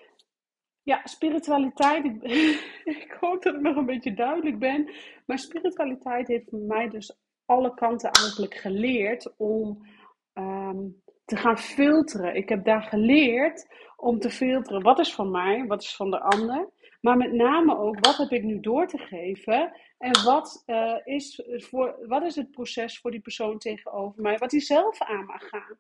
ja, 0.83 1.01
spiritualiteit. 1.05 2.05
Ik, 2.05 2.23
ik, 3.05 3.17
hoop 3.21 3.43
dat 3.43 3.55
ik 3.55 3.61
nog 3.61 3.77
een 3.77 3.87
beetje 3.87 4.15
duidelijk 4.15 4.59
ben. 4.59 4.91
Maar 5.27 5.39
spiritualiteit 5.39 6.29
heeft 6.29 6.51
mij 6.51 6.89
dus 6.89 7.17
alle 7.45 7.75
kanten 7.75 8.11
eigenlijk 8.11 8.55
geleerd 8.55 9.35
om 9.37 9.87
um, 10.35 11.03
te 11.25 11.37
gaan 11.37 11.59
filteren. 11.59 12.37
Ik 12.37 12.49
heb 12.49 12.65
daar 12.65 12.83
geleerd 12.83 13.67
om 13.97 14.19
te 14.19 14.31
filteren 14.31 14.83
wat 14.83 14.99
is 14.99 15.15
van 15.15 15.31
mij, 15.31 15.67
wat 15.67 15.83
is 15.83 15.97
van 15.97 16.11
de 16.11 16.21
ander. 16.21 16.69
Maar 17.01 17.17
met 17.17 17.33
name 17.33 17.79
ook 17.79 18.07
wat 18.07 18.17
heb 18.17 18.31
ik 18.31 18.43
nu 18.43 18.61
door 18.61 18.87
te 18.87 18.99
geven 18.99 19.73
en 19.99 20.25
wat, 20.25 20.63
uh, 20.67 20.97
is, 21.05 21.43
voor, 21.47 21.97
wat 22.07 22.23
is 22.23 22.37
het 22.37 22.51
proces 22.51 22.99
voor 22.99 23.11
die 23.11 23.21
persoon 23.21 23.59
tegenover 23.59 24.23
mij, 24.23 24.39
wat 24.39 24.51
hij 24.51 24.61
zelf 24.61 25.03
aan 25.03 25.25
mag 25.25 25.49
gaan. 25.49 25.79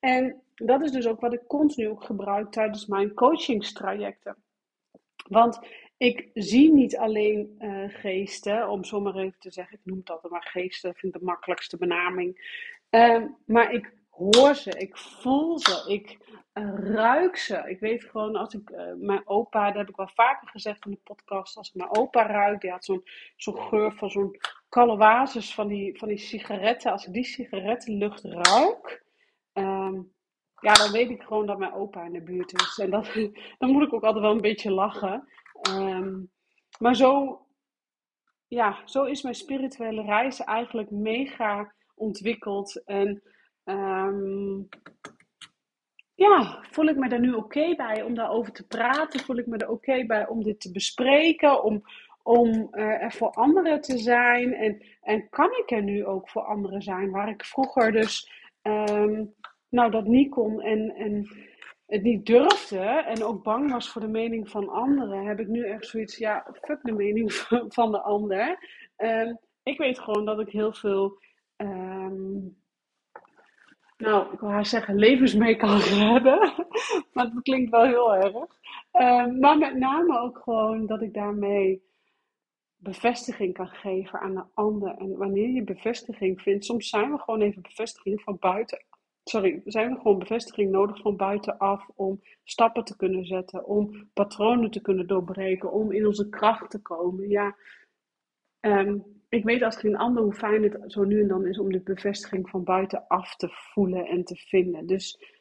En 0.00 0.42
dat 0.54 0.82
is 0.82 0.90
dus 0.90 1.06
ook 1.06 1.20
wat 1.20 1.32
ik 1.32 1.46
continu 1.46 1.88
ook 1.88 2.04
gebruik 2.04 2.50
tijdens 2.50 2.86
mijn 2.86 3.14
coachingstrajecten. 3.14 4.36
Want 5.28 5.60
ik 5.96 6.30
zie 6.34 6.72
niet 6.72 6.96
alleen 6.96 7.54
uh, 7.58 7.84
geesten, 7.88 8.68
om 8.68 8.84
zo 8.84 9.00
maar 9.00 9.16
even 9.16 9.38
te 9.38 9.50
zeggen, 9.50 9.78
ik 9.78 9.84
noem 9.84 9.98
het 9.98 10.10
altijd 10.10 10.32
maar 10.32 10.48
geesten, 10.50 10.94
vind 10.94 11.14
ik 11.14 11.20
de 11.20 11.26
makkelijkste 11.26 11.76
benaming. 11.76 12.64
Uh, 12.90 13.24
maar 13.46 13.72
ik 13.72 13.94
hoor 14.10 14.54
ze, 14.54 14.70
ik 14.70 14.96
voel 14.96 15.58
ze, 15.58 15.84
ik 15.92 16.18
uh, 16.54 16.74
ruik 16.74 17.36
ze. 17.36 17.62
Ik 17.66 17.80
weet 17.80 18.04
gewoon, 18.04 18.36
als 18.36 18.54
ik 18.54 18.70
uh, 18.70 18.92
mijn 18.96 19.28
opa, 19.28 19.66
dat 19.66 19.76
heb 19.76 19.88
ik 19.88 19.96
wel 19.96 20.10
vaker 20.14 20.48
gezegd 20.48 20.84
in 20.84 20.90
de 20.90 20.98
podcast, 21.04 21.56
als 21.56 21.68
ik 21.68 21.74
mijn 21.74 21.96
opa 21.96 22.26
ruik, 22.26 22.60
die 22.60 22.70
had 22.70 22.84
zo'n 23.36 23.58
geur 23.58 23.92
van 23.92 24.10
zo'n 24.10 24.36
calawazes 24.68 25.54
van 25.54 25.68
die, 25.68 25.98
van 25.98 26.08
die 26.08 26.18
sigaretten. 26.18 26.92
Als 26.92 27.06
ik 27.06 27.12
die 27.12 27.24
sigarettenlucht 27.24 28.24
ruik, 28.24 29.04
um, 29.58 30.14
ja, 30.60 30.72
dan 30.72 30.92
weet 30.92 31.10
ik 31.10 31.22
gewoon 31.22 31.46
dat 31.46 31.58
mijn 31.58 31.72
opa 31.72 32.04
in 32.04 32.12
de 32.12 32.22
buurt 32.22 32.52
is. 32.52 32.78
En 32.78 32.90
dat, 32.90 33.08
dan 33.58 33.70
moet 33.70 33.82
ik 33.82 33.92
ook 33.92 34.04
altijd 34.04 34.24
wel 34.24 34.34
een 34.34 34.40
beetje 34.40 34.70
lachen. 34.70 35.28
Um, 35.70 36.30
maar 36.78 36.96
zo, 36.96 37.40
ja, 38.46 38.82
zo 38.84 39.04
is 39.04 39.22
mijn 39.22 39.34
spirituele 39.34 40.02
reis 40.02 40.40
eigenlijk 40.40 40.90
mega 40.90 41.74
ontwikkeld. 41.94 42.82
En 42.84 43.22
um, 43.64 44.68
ja, 46.14 46.58
voel 46.70 46.86
ik 46.86 46.96
me 46.96 47.08
daar 47.08 47.20
nu 47.20 47.32
oké 47.32 47.74
bij 47.74 48.02
om 48.02 48.14
daarover 48.14 48.52
te 48.52 48.66
praten? 48.66 49.20
Voel 49.20 49.36
ik 49.36 49.46
me 49.46 49.56
er 49.56 49.70
oké 49.70 50.06
bij 50.06 50.28
om 50.28 50.42
dit 50.42 50.60
te 50.60 50.72
bespreken? 50.72 51.64
Om, 51.64 51.82
om 52.22 52.48
uh, 52.48 53.02
er 53.02 53.12
voor 53.12 53.30
anderen 53.30 53.80
te 53.80 53.98
zijn? 53.98 54.54
En, 54.54 54.86
en 55.00 55.28
kan 55.28 55.50
ik 55.50 55.70
er 55.70 55.82
nu 55.82 56.04
ook 56.04 56.30
voor 56.30 56.42
anderen 56.42 56.82
zijn? 56.82 57.10
Waar 57.10 57.28
ik 57.28 57.44
vroeger 57.44 57.92
dus 57.92 58.30
nou, 59.76 59.90
dat 59.90 60.06
niet 60.06 60.30
kon 60.30 60.60
en, 60.60 60.94
en 60.94 61.28
het 61.86 62.02
niet 62.02 62.26
durfde 62.26 62.78
en 62.80 63.24
ook 63.24 63.42
bang 63.42 63.72
was 63.72 63.88
voor 63.88 64.00
de 64.00 64.08
mening 64.08 64.50
van 64.50 64.68
anderen, 64.68 65.26
heb 65.26 65.40
ik 65.40 65.48
nu 65.48 65.64
echt 65.64 65.86
zoiets, 65.86 66.16
ja, 66.16 66.46
fuck 66.60 66.78
de 66.82 66.92
mening 66.92 67.32
van 67.68 67.92
de 67.92 68.00
ander. 68.00 68.58
Um, 68.96 69.38
ik 69.62 69.78
weet 69.78 69.98
gewoon 69.98 70.24
dat 70.24 70.40
ik 70.40 70.48
heel 70.48 70.72
veel, 70.72 71.18
um, 71.56 72.56
nou, 73.96 74.32
ik 74.32 74.40
wil 74.40 74.48
haar 74.48 74.66
zeggen, 74.66 74.94
levens 74.94 75.34
mee 75.34 75.56
kan 75.56 75.78
redden. 75.78 76.38
maar 77.12 77.30
dat 77.32 77.42
klinkt 77.42 77.70
wel 77.70 77.84
heel 77.84 78.14
erg. 78.14 78.34
Um, 78.92 79.38
maar 79.38 79.58
met 79.58 79.76
name 79.76 80.18
ook 80.18 80.38
gewoon 80.38 80.86
dat 80.86 81.02
ik 81.02 81.14
daarmee 81.14 81.84
bevestiging 82.76 83.54
kan 83.54 83.68
geven 83.68 84.20
aan 84.20 84.34
de 84.34 84.44
ander. 84.54 84.96
En 84.98 85.16
wanneer 85.16 85.48
je 85.48 85.64
bevestiging 85.64 86.40
vindt, 86.40 86.64
soms 86.64 86.88
zijn 86.88 87.10
we 87.12 87.18
gewoon 87.18 87.40
even 87.40 87.62
bevestiging 87.62 88.22
van 88.22 88.36
buiten 88.40 88.84
sorry, 89.28 89.62
zijn 89.64 89.90
we 89.90 89.96
gewoon 89.96 90.18
bevestiging 90.18 90.70
nodig 90.70 91.00
van 91.00 91.16
buitenaf 91.16 91.88
om 91.94 92.20
stappen 92.44 92.84
te 92.84 92.96
kunnen 92.96 93.26
zetten, 93.26 93.64
om 93.64 94.08
patronen 94.12 94.70
te 94.70 94.80
kunnen 94.80 95.06
doorbreken, 95.06 95.72
om 95.72 95.92
in 95.92 96.06
onze 96.06 96.28
kracht 96.28 96.70
te 96.70 96.82
komen. 96.82 97.28
Ja, 97.28 97.56
um, 98.60 99.04
ik 99.28 99.44
weet 99.44 99.62
als 99.62 99.76
geen 99.76 99.96
ander 99.96 100.22
hoe 100.22 100.34
fijn 100.34 100.62
het 100.62 100.78
zo 100.86 101.04
nu 101.04 101.20
en 101.20 101.28
dan 101.28 101.46
is 101.46 101.58
om 101.58 101.72
de 101.72 101.80
bevestiging 101.80 102.48
van 102.48 102.64
buitenaf 102.64 103.36
te 103.36 103.48
voelen 103.50 104.06
en 104.06 104.24
te 104.24 104.36
vinden. 104.36 104.86
Dus 104.86 105.34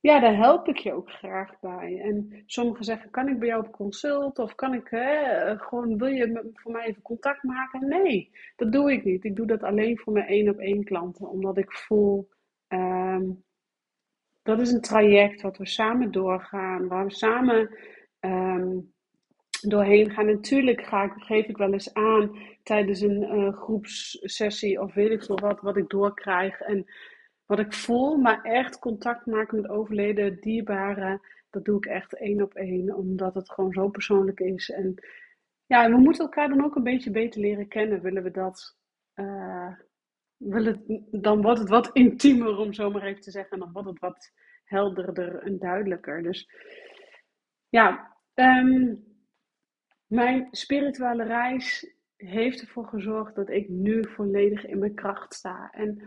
ja, 0.00 0.20
daar 0.20 0.36
help 0.36 0.68
ik 0.68 0.78
je 0.78 0.92
ook 0.92 1.10
graag 1.10 1.60
bij. 1.60 2.00
En 2.00 2.42
sommigen 2.46 2.84
zeggen, 2.84 3.10
kan 3.10 3.28
ik 3.28 3.38
bij 3.38 3.48
jou 3.48 3.66
op 3.66 3.72
consult? 3.72 4.38
Of 4.38 4.54
kan 4.54 4.74
ik, 4.74 4.88
hè, 4.90 5.58
gewoon, 5.58 5.98
wil 5.98 6.08
je 6.08 6.50
voor 6.54 6.72
mij 6.72 6.86
even 6.86 7.02
contact 7.02 7.42
maken? 7.42 7.88
Nee, 7.88 8.30
dat 8.56 8.72
doe 8.72 8.92
ik 8.92 9.04
niet. 9.04 9.24
Ik 9.24 9.36
doe 9.36 9.46
dat 9.46 9.62
alleen 9.62 9.98
voor 9.98 10.12
mijn 10.12 10.26
één 10.26 10.48
op 10.48 10.58
één 10.58 10.84
klanten. 10.84 11.28
Omdat 11.28 11.58
ik 11.58 11.72
voel, 11.72 12.28
Um, 12.68 13.44
dat 14.42 14.60
is 14.60 14.72
een 14.72 14.80
traject 14.80 15.40
wat 15.40 15.56
we 15.56 15.66
samen 15.66 16.10
doorgaan, 16.10 16.88
waar 16.88 17.04
we 17.04 17.12
samen 17.12 17.76
um, 18.20 18.92
doorheen 19.60 20.10
gaan. 20.10 20.26
Natuurlijk 20.26 20.82
ga 20.82 21.04
ik, 21.04 21.12
geef 21.16 21.46
ik 21.46 21.56
wel 21.56 21.72
eens 21.72 21.94
aan 21.94 22.38
tijdens 22.62 23.00
een 23.00 23.22
uh, 23.22 23.52
groepssessie 23.52 24.80
of 24.80 24.94
weet 24.94 25.10
ik 25.10 25.24
veel 25.24 25.38
wat, 25.38 25.60
wat 25.60 25.76
ik 25.76 25.88
doorkrijg 25.88 26.60
en 26.60 26.86
wat 27.46 27.58
ik 27.58 27.72
voel, 27.72 28.16
maar 28.16 28.42
echt 28.42 28.78
contact 28.78 29.26
maken 29.26 29.60
met 29.60 29.70
overleden 29.70 30.40
dierbaren, 30.40 31.20
dat 31.50 31.64
doe 31.64 31.76
ik 31.76 31.86
echt 31.86 32.18
één 32.18 32.42
op 32.42 32.54
één, 32.54 32.94
omdat 32.94 33.34
het 33.34 33.50
gewoon 33.50 33.72
zo 33.72 33.88
persoonlijk 33.88 34.40
is. 34.40 34.70
En 34.70 34.94
ja, 35.66 35.90
we 35.90 35.96
moeten 35.96 36.24
elkaar 36.24 36.48
dan 36.48 36.64
ook 36.64 36.76
een 36.76 36.82
beetje 36.82 37.10
beter 37.10 37.40
leren 37.40 37.68
kennen, 37.68 38.00
willen 38.00 38.22
we 38.22 38.30
dat. 38.30 38.76
Uh, 39.14 39.72
dan 41.10 41.42
wordt 41.42 41.58
het 41.58 41.68
wat 41.68 41.90
intiemer, 41.92 42.56
om 42.56 42.72
zo 42.72 42.90
maar 42.90 43.02
even 43.02 43.22
te 43.22 43.30
zeggen. 43.30 43.52
En 43.52 43.58
dan 43.58 43.72
wordt 43.72 43.88
het 43.88 43.98
wat 43.98 44.32
helderder 44.64 45.42
en 45.42 45.58
duidelijker. 45.58 46.22
Dus 46.22 46.50
ja, 47.68 48.16
um, 48.34 49.04
mijn 50.06 50.48
spirituele 50.50 51.24
reis 51.24 51.94
heeft 52.16 52.60
ervoor 52.60 52.86
gezorgd 52.86 53.34
dat 53.34 53.50
ik 53.50 53.68
nu 53.68 54.04
volledig 54.08 54.66
in 54.66 54.78
mijn 54.78 54.94
kracht 54.94 55.34
sta. 55.34 55.70
En 55.72 56.02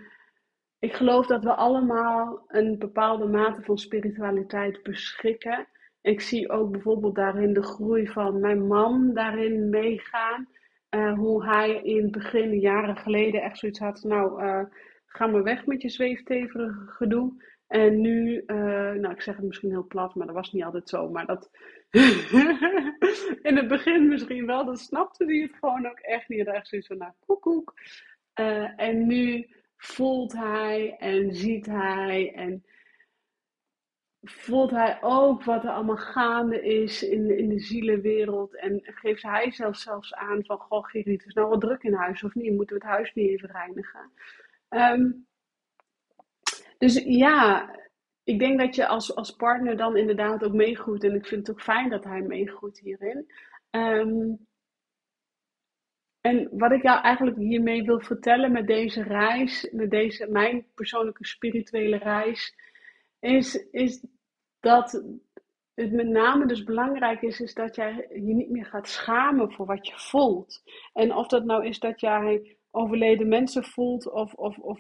ik 0.80 0.94
geloof 0.94 1.28
dat 1.28 1.44
we 1.44 1.54
allemaal 1.54 2.44
een 2.48 2.80
bepaalde 2.80 3.26
mate 3.26 3.62
van 3.62 3.78
spiritualiteit 3.78 4.84
beschikken. 4.84 5.68
Ik 6.02 6.22
zie 6.22 6.50
ook 6.50 6.72
bijvoorbeeld 6.72 7.16
daarin 7.16 7.54
de 7.54 7.64
groei 7.64 8.08
van 8.08 8.40
mijn 8.40 8.68
man 8.68 9.14
daarin 9.14 9.70
meegaan. 9.70 10.48
Uh, 10.96 11.14
hoe 11.14 11.46
hij 11.46 11.82
in 11.84 12.02
het 12.02 12.12
begin, 12.12 12.60
jaren 12.60 12.98
geleden, 12.98 13.42
echt 13.42 13.58
zoiets 13.58 13.80
had. 13.80 14.04
Nou, 14.04 14.44
uh, 14.44 14.64
ga 15.06 15.28
maar 15.28 15.44
weg 15.44 15.66
met 15.66 15.82
je 15.82 15.90
zweefteverige 15.90 16.86
gedoe. 16.86 17.44
En 17.68 18.02
nu, 18.02 18.44
uh, 18.48 18.56
nou, 18.92 19.10
ik 19.10 19.22
zeg 19.22 19.36
het 19.36 19.46
misschien 19.46 19.70
heel 19.70 19.88
plat, 19.88 20.16
maar 20.16 20.26
dat 20.26 20.36
was 20.36 20.52
niet 20.52 20.64
altijd 20.64 20.90
zo. 20.90 21.10
Maar 21.10 21.26
dat. 21.26 21.50
in 23.50 23.58
het 23.58 23.68
begin 23.68 24.08
misschien 24.08 24.46
wel, 24.46 24.66
dan 24.66 24.78
snapte 24.78 25.26
hij 25.26 25.38
het 25.38 25.56
gewoon 25.60 25.86
ook 25.86 26.00
echt 26.00 26.30
niet. 26.30 26.48
Echt 26.48 26.68
zoiets 26.68 26.88
van, 26.88 26.98
nou, 26.98 27.12
koekoek. 27.26 27.74
en 28.76 29.08
nu 29.08 29.50
voelt 29.78 30.34
hij 30.34 30.96
en 30.98 31.36
ziet 31.36 31.66
hij 31.66 32.34
en 32.34 32.64
voelt 34.22 34.72
hij 34.72 34.98
ook 35.02 35.44
wat 35.44 35.64
er 35.64 35.70
allemaal 35.70 35.98
gaande 35.98 36.62
is 36.62 37.04
in, 37.04 37.38
in 37.38 37.50
de 37.50 37.60
zielenwereld. 37.60 38.56
En 38.56 38.80
geeft 38.84 39.22
hij 39.22 39.52
zelf 39.52 39.76
zelfs 39.76 40.14
aan 40.14 40.46
van, 40.46 40.58
goh 40.58 40.86
Gerrit, 40.86 41.20
het 41.20 41.26
is 41.26 41.34
nou 41.34 41.50
wat 41.50 41.62
druk 41.62 41.84
in 41.84 41.94
huis 41.94 42.24
of 42.24 42.36
niet? 42.36 42.56
Moeten 42.56 42.78
we 42.78 42.84
het 42.84 42.92
huis 42.92 43.14
niet 43.14 43.30
even 43.30 43.52
reinigen? 43.52 44.12
Ehm, 44.70 45.12
dus 46.78 47.04
ja, 47.06 47.70
ik 48.24 48.40
denk 48.40 48.60
dat 48.60 48.76
je 48.76 48.88
als, 48.88 49.16
als 49.16 49.36
partner 49.36 49.78
dan 49.78 49.98
inderdaad 49.98 50.44
ook 50.44 50.54
meegroeit. 50.54 51.04
En 51.04 51.16
ik 51.16 51.26
vind 51.26 51.48
het 51.48 51.56
ook 51.56 51.64
fijn 51.64 51.90
dat 51.90 52.04
hij 52.04 52.22
meegroeit 52.22 52.80
hierin. 52.80 53.32
Um, 53.72 54.48
en 56.22 56.50
wat 56.52 56.72
ik 56.72 56.82
jou 56.82 57.02
eigenlijk 57.02 57.38
hiermee 57.38 57.84
wil 57.84 58.00
vertellen 58.00 58.52
met 58.52 58.68
deze 58.68 59.04
reis, 59.04 59.70
met 59.72 59.90
deze, 59.90 60.28
mijn 60.28 60.66
persoonlijke 60.76 61.26
spirituele 61.26 61.98
reis, 61.98 62.56
is, 63.22 63.56
is 63.72 64.06
dat 64.60 65.04
het 65.74 65.92
met 65.92 66.08
name 66.08 66.46
dus 66.46 66.64
belangrijk 66.64 67.22
is, 67.22 67.40
is 67.40 67.54
dat 67.54 67.76
jij 67.76 68.08
je 68.10 68.34
niet 68.34 68.50
meer 68.50 68.66
gaat 68.66 68.88
schamen 68.88 69.52
voor 69.52 69.66
wat 69.66 69.88
je 69.88 69.94
voelt. 69.96 70.62
En 70.94 71.16
of 71.16 71.28
dat 71.28 71.46
nou 71.46 71.66
is 71.66 71.80
dat 71.80 72.00
jij 72.00 72.58
overleden 72.72 73.28
mensen 73.28 73.64
voelt 73.64 74.12
of, 74.12 74.34
of, 74.34 74.58
of 74.58 74.80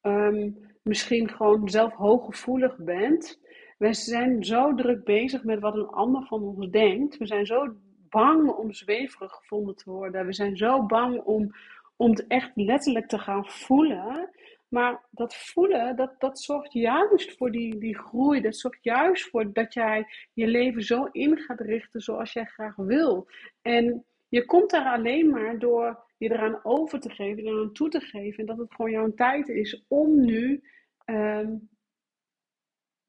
ehm, 0.00 0.50
misschien 0.82 1.28
gewoon 1.28 1.68
zelf 1.68 1.92
hooggevoelig 1.92 2.76
bent. 2.78 3.40
We 3.78 3.94
zijn 3.94 4.44
zo 4.44 4.74
druk 4.74 5.04
bezig 5.04 5.44
met 5.44 5.60
wat 5.60 5.74
een 5.74 5.88
ander 5.88 6.26
van 6.26 6.42
ons 6.42 6.70
denkt. 6.70 7.16
We 7.16 7.26
zijn 7.26 7.46
zo 7.46 7.76
bang 8.08 8.48
om 8.50 8.72
zweverig 8.72 9.32
gevonden 9.32 9.76
te 9.76 9.90
worden. 9.90 10.26
We 10.26 10.32
zijn 10.32 10.56
zo 10.56 10.86
bang 10.86 11.20
om, 11.20 11.50
om 11.96 12.10
het 12.10 12.26
echt 12.26 12.50
letterlijk 12.54 13.06
te 13.06 13.18
gaan 13.18 13.46
voelen. 13.46 14.30
Maar 14.68 15.06
dat 15.10 15.36
voelen, 15.36 15.96
dat, 15.96 16.20
dat 16.20 16.40
zorgt 16.40 16.72
juist 16.72 17.36
voor 17.36 17.50
die, 17.50 17.78
die 17.78 17.98
groei. 17.98 18.40
Dat 18.40 18.56
zorgt 18.56 18.84
juist 18.84 19.28
voor 19.28 19.52
dat 19.52 19.74
jij 19.74 20.06
je 20.32 20.46
leven 20.46 20.82
zo 20.82 21.04
in 21.04 21.38
gaat 21.38 21.60
richten 21.60 22.00
zoals 22.00 22.32
jij 22.32 22.44
graag 22.44 22.76
wil. 22.76 23.28
En 23.62 24.04
je 24.28 24.44
komt 24.44 24.70
daar 24.70 24.92
alleen 24.92 25.30
maar 25.30 25.58
door 25.58 26.04
je 26.16 26.30
eraan 26.30 26.60
over 26.62 27.00
te 27.00 27.10
geven, 27.10 27.44
eraan 27.46 27.72
toe 27.72 27.88
te 27.88 28.00
geven. 28.00 28.38
En 28.38 28.46
dat 28.46 28.58
het 28.58 28.74
gewoon 28.74 28.90
jouw 28.90 29.14
tijd 29.14 29.48
is 29.48 29.84
om 29.88 30.24
nu 30.24 30.62
ehm, 31.04 31.54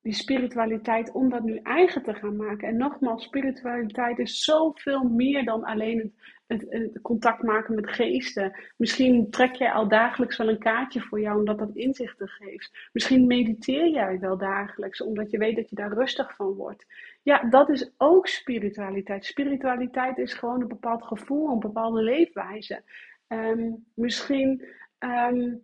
die 0.08 0.16
spiritualiteit, 0.16 1.12
om 1.12 1.30
dat 1.30 1.44
nu 1.44 1.60
eigen 1.64 2.04
te 2.04 2.14
gaan 2.14 2.36
maken. 2.36 2.68
En 2.68 2.78
nogmaals, 2.78 3.24
spiritualiteit 3.24 4.20
is 4.20 4.44
zoveel 4.44 5.04
meer 5.04 5.46
dan 5.46 5.64
alleen 5.64 6.16
het, 6.46 6.66
het, 6.70 7.02
contact 7.02 7.44
maken 7.44 7.76
met 7.76 7.90
geesten. 7.90 8.54
Misschien 8.78 9.30
trek 9.30 9.56
jij 9.56 9.72
al 9.72 9.88
dagelijks 9.88 10.38
wel 10.38 10.50
een 10.50 10.60
kaartje 10.60 11.02
voor 11.02 11.20
jou, 11.20 11.38
omdat 11.38 11.60
dat 11.60 11.76
inzichten 11.76 12.28
geeft. 12.28 12.90
Misschien 12.94 13.28
mediteer 13.28 13.88
jij 13.88 14.20
wel 14.20 14.38
dagelijks, 14.38 15.02
omdat 15.02 15.32
je 15.32 15.38
weet 15.38 15.56
dat 15.56 15.70
je 15.70 15.76
daar 15.76 15.94
rustig 15.94 16.36
van 16.36 16.54
wordt. 16.54 16.86
Ja, 17.24 17.44
dat 17.50 17.70
is 17.70 17.92
ook 17.98 18.28
spiritualiteit. 18.28 19.26
Spiritualiteit 19.26 20.18
is 20.18 20.34
gewoon 20.34 20.62
een 20.62 20.68
bepaald 20.68 21.04
gevoel, 21.04 21.52
een 21.52 21.60
bepaalde 21.60 22.02
leefwijze. 22.02 22.84
Ehm, 23.28 23.72
misschien 23.94 24.66
ehm, 24.98 25.56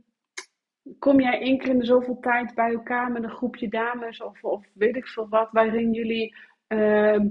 kom 0.99 1.19
jij 1.21 1.39
één 1.39 1.59
in 1.59 1.79
de 1.79 1.85
zoveel 1.85 2.19
tijd 2.19 2.55
bij 2.55 2.71
elkaar 2.73 3.11
met 3.11 3.23
een 3.23 3.29
groepje 3.29 3.67
dames 3.67 4.21
of, 4.21 4.43
of 4.43 4.65
weet 4.73 4.95
ik 4.95 5.07
veel 5.07 5.29
wat, 5.29 5.49
waarin 5.51 5.93
jullie 5.93 6.35
ehm, 6.67 7.27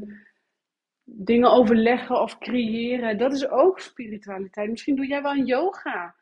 dingen 1.04 1.50
overleggen 1.50 2.20
of 2.20 2.38
creëren. 2.38 3.18
Dat 3.18 3.32
is 3.32 3.48
ook 3.48 3.80
spiritualiteit. 3.80 4.70
Misschien 4.70 4.96
doe 4.96 5.06
jij 5.06 5.22
wel 5.22 5.32
een 5.32 5.46
yoga. 5.46 6.14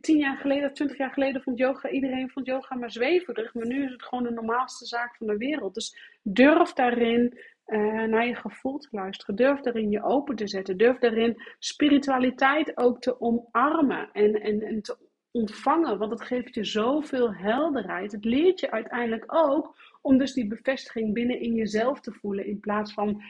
Tien 0.00 0.18
jaar 0.18 0.36
geleden, 0.36 0.72
twintig 0.72 0.98
jaar 0.98 1.12
geleden 1.12 1.42
vond 1.42 1.58
yoga, 1.58 1.88
iedereen 1.88 2.30
vond 2.30 2.46
yoga 2.46 2.74
maar 2.74 2.90
zweverig. 2.90 3.54
Maar 3.54 3.66
nu 3.66 3.84
is 3.84 3.92
het 3.92 4.02
gewoon 4.02 4.24
de 4.24 4.30
normaalste 4.30 4.86
zaak 4.86 5.16
van 5.16 5.26
de 5.26 5.36
wereld. 5.36 5.74
Dus 5.74 6.18
durf 6.22 6.72
daarin 6.72 7.38
uh, 7.66 8.02
naar 8.02 8.26
je 8.26 8.34
gevoel 8.34 8.78
te 8.78 8.88
luisteren. 8.90 9.36
Durf 9.36 9.60
daarin 9.60 9.90
je 9.90 10.02
open 10.02 10.36
te 10.36 10.48
zetten. 10.48 10.76
Durf 10.76 10.98
daarin 10.98 11.42
spiritualiteit 11.58 12.76
ook 12.76 13.00
te 13.00 13.20
omarmen 13.20 14.08
en, 14.12 14.34
en, 14.34 14.62
en 14.62 14.82
te 14.82 15.09
ontvangen, 15.30 15.98
want 15.98 16.10
het 16.10 16.22
geeft 16.22 16.54
je 16.54 16.64
zoveel 16.64 17.34
helderheid. 17.34 18.12
Het 18.12 18.24
leert 18.24 18.60
je 18.60 18.70
uiteindelijk 18.70 19.24
ook 19.26 19.76
om 20.00 20.18
dus 20.18 20.32
die 20.32 20.46
bevestiging 20.46 21.14
binnen 21.14 21.40
in 21.40 21.54
jezelf 21.54 22.00
te 22.00 22.12
voelen 22.12 22.46
in 22.46 22.60
plaats 22.60 22.92
van 22.92 23.22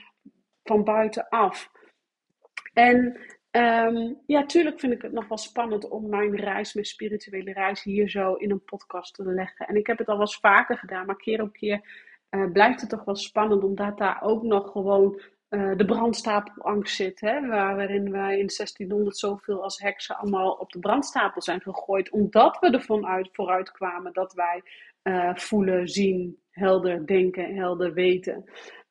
van 0.63 0.83
buitenaf. 0.83 1.71
En 2.73 3.19
um, 3.51 4.21
ja, 4.25 4.45
tuurlijk 4.45 4.79
vind 4.79 4.93
ik 4.93 5.01
het 5.01 5.11
nog 5.11 5.27
wel 5.27 5.37
spannend 5.37 5.89
om 5.89 6.09
mijn 6.09 6.35
reis, 6.35 6.73
mijn 6.73 6.85
spirituele 6.85 7.53
reis, 7.53 7.83
hier 7.83 8.09
zo 8.09 8.33
in 8.33 8.51
een 8.51 8.63
podcast 8.63 9.13
te 9.13 9.23
leggen. 9.23 9.67
En 9.67 9.75
ik 9.75 9.87
heb 9.87 9.97
het 9.97 10.07
al 10.07 10.17
wel 10.17 10.25
eens 10.25 10.39
vaker 10.39 10.77
gedaan, 10.77 11.05
maar 11.05 11.15
keer 11.15 11.41
op 11.41 11.53
keer 11.53 12.09
uh, 12.29 12.51
blijft 12.51 12.81
het 12.81 12.89
toch 12.89 13.03
wel 13.03 13.15
spannend, 13.15 13.63
omdat 13.63 13.97
daar 13.97 14.21
ook 14.21 14.43
nog 14.43 14.71
gewoon 14.71 15.21
uh, 15.51 15.77
de 15.77 15.85
brandstapelangst 15.85 16.95
zit, 16.95 17.21
hè, 17.21 17.47
waarin 17.47 18.11
wij 18.11 18.31
in 18.39 18.49
1600 18.55 19.17
zoveel 19.17 19.63
als 19.63 19.79
heksen 19.79 20.17
allemaal 20.17 20.51
op 20.51 20.71
de 20.71 20.79
brandstapel 20.79 21.41
zijn 21.41 21.61
gegooid, 21.61 22.09
omdat 22.09 22.59
we 22.59 22.69
ervan 22.69 23.05
uit, 23.05 23.29
vooruit 23.31 23.71
kwamen 23.71 24.13
dat 24.13 24.33
wij 24.33 24.61
uh, 25.03 25.35
voelen, 25.35 25.87
zien, 25.87 26.37
helder 26.49 27.05
denken, 27.05 27.55
helder 27.55 27.93
weten. 27.93 28.43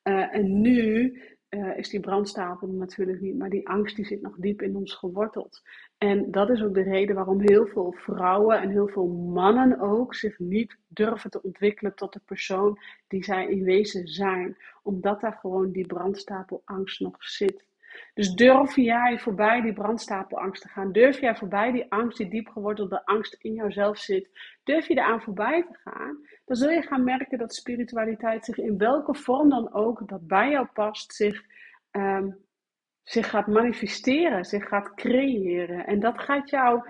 Uh, 0.03 0.35
en 0.35 0.61
nu 0.61 1.17
is 1.59 1.89
die 1.89 1.99
brandstapel 1.99 2.67
natuurlijk 2.67 3.21
niet, 3.21 3.37
maar 3.37 3.49
die 3.49 3.67
angst 3.67 3.95
die 3.95 4.05
zit 4.05 4.21
nog 4.21 4.35
diep 4.37 4.61
in 4.61 4.75
ons 4.75 4.93
geworteld. 4.93 5.61
En 5.97 6.31
dat 6.31 6.49
is 6.49 6.63
ook 6.63 6.73
de 6.73 6.81
reden 6.81 7.15
waarom 7.15 7.41
heel 7.41 7.65
veel 7.65 7.91
vrouwen 7.97 8.61
en 8.61 8.69
heel 8.69 8.87
veel 8.87 9.07
mannen 9.07 9.79
ook 9.79 10.15
zich 10.15 10.39
niet 10.39 10.77
durven 10.87 11.29
te 11.29 11.41
ontwikkelen 11.41 11.95
tot 11.95 12.13
de 12.13 12.21
persoon 12.25 12.79
die 13.07 13.23
zij 13.23 13.47
in 13.47 13.63
wezen 13.63 14.07
zijn. 14.07 14.57
Omdat 14.83 15.21
daar 15.21 15.37
gewoon 15.41 15.71
die 15.71 15.85
brandstapelangst 15.85 16.99
nog 16.99 17.23
zit. 17.23 17.65
Dus 18.13 18.33
durf 18.33 18.75
jij 18.75 19.19
voorbij 19.19 19.61
die 19.61 19.73
brandstapelangst 19.73 20.61
te 20.61 20.67
gaan? 20.67 20.91
Durf 20.91 21.19
jij 21.19 21.35
voorbij 21.35 21.71
die 21.71 21.91
angst, 21.91 22.17
die 22.17 22.29
diep 22.29 22.47
gewortelde 22.47 23.05
angst 23.05 23.33
in 23.33 23.53
jouzelf 23.53 23.97
zit? 23.97 24.29
Durf 24.63 24.87
je 24.87 24.93
eraan 24.93 25.21
voorbij 25.21 25.63
te 25.63 25.77
gaan? 25.83 26.17
Dan 26.45 26.55
zul 26.55 26.69
je 26.69 26.81
gaan 26.81 27.03
merken 27.03 27.37
dat 27.37 27.55
spiritualiteit 27.55 28.45
zich 28.45 28.57
in 28.57 28.77
welke 28.77 29.15
vorm 29.15 29.49
dan 29.49 29.73
ook 29.73 30.07
dat 30.07 30.27
bij 30.27 30.49
jou 30.49 30.67
past, 30.73 31.13
zich 31.13 31.43
um, 31.91 32.37
zich 33.03 33.29
gaat 33.29 33.47
manifesteren, 33.47 34.45
zich 34.45 34.67
gaat 34.67 34.93
creëren. 34.93 35.85
En 35.85 35.99
dat 35.99 36.19
gaat 36.19 36.49
jou 36.49 36.89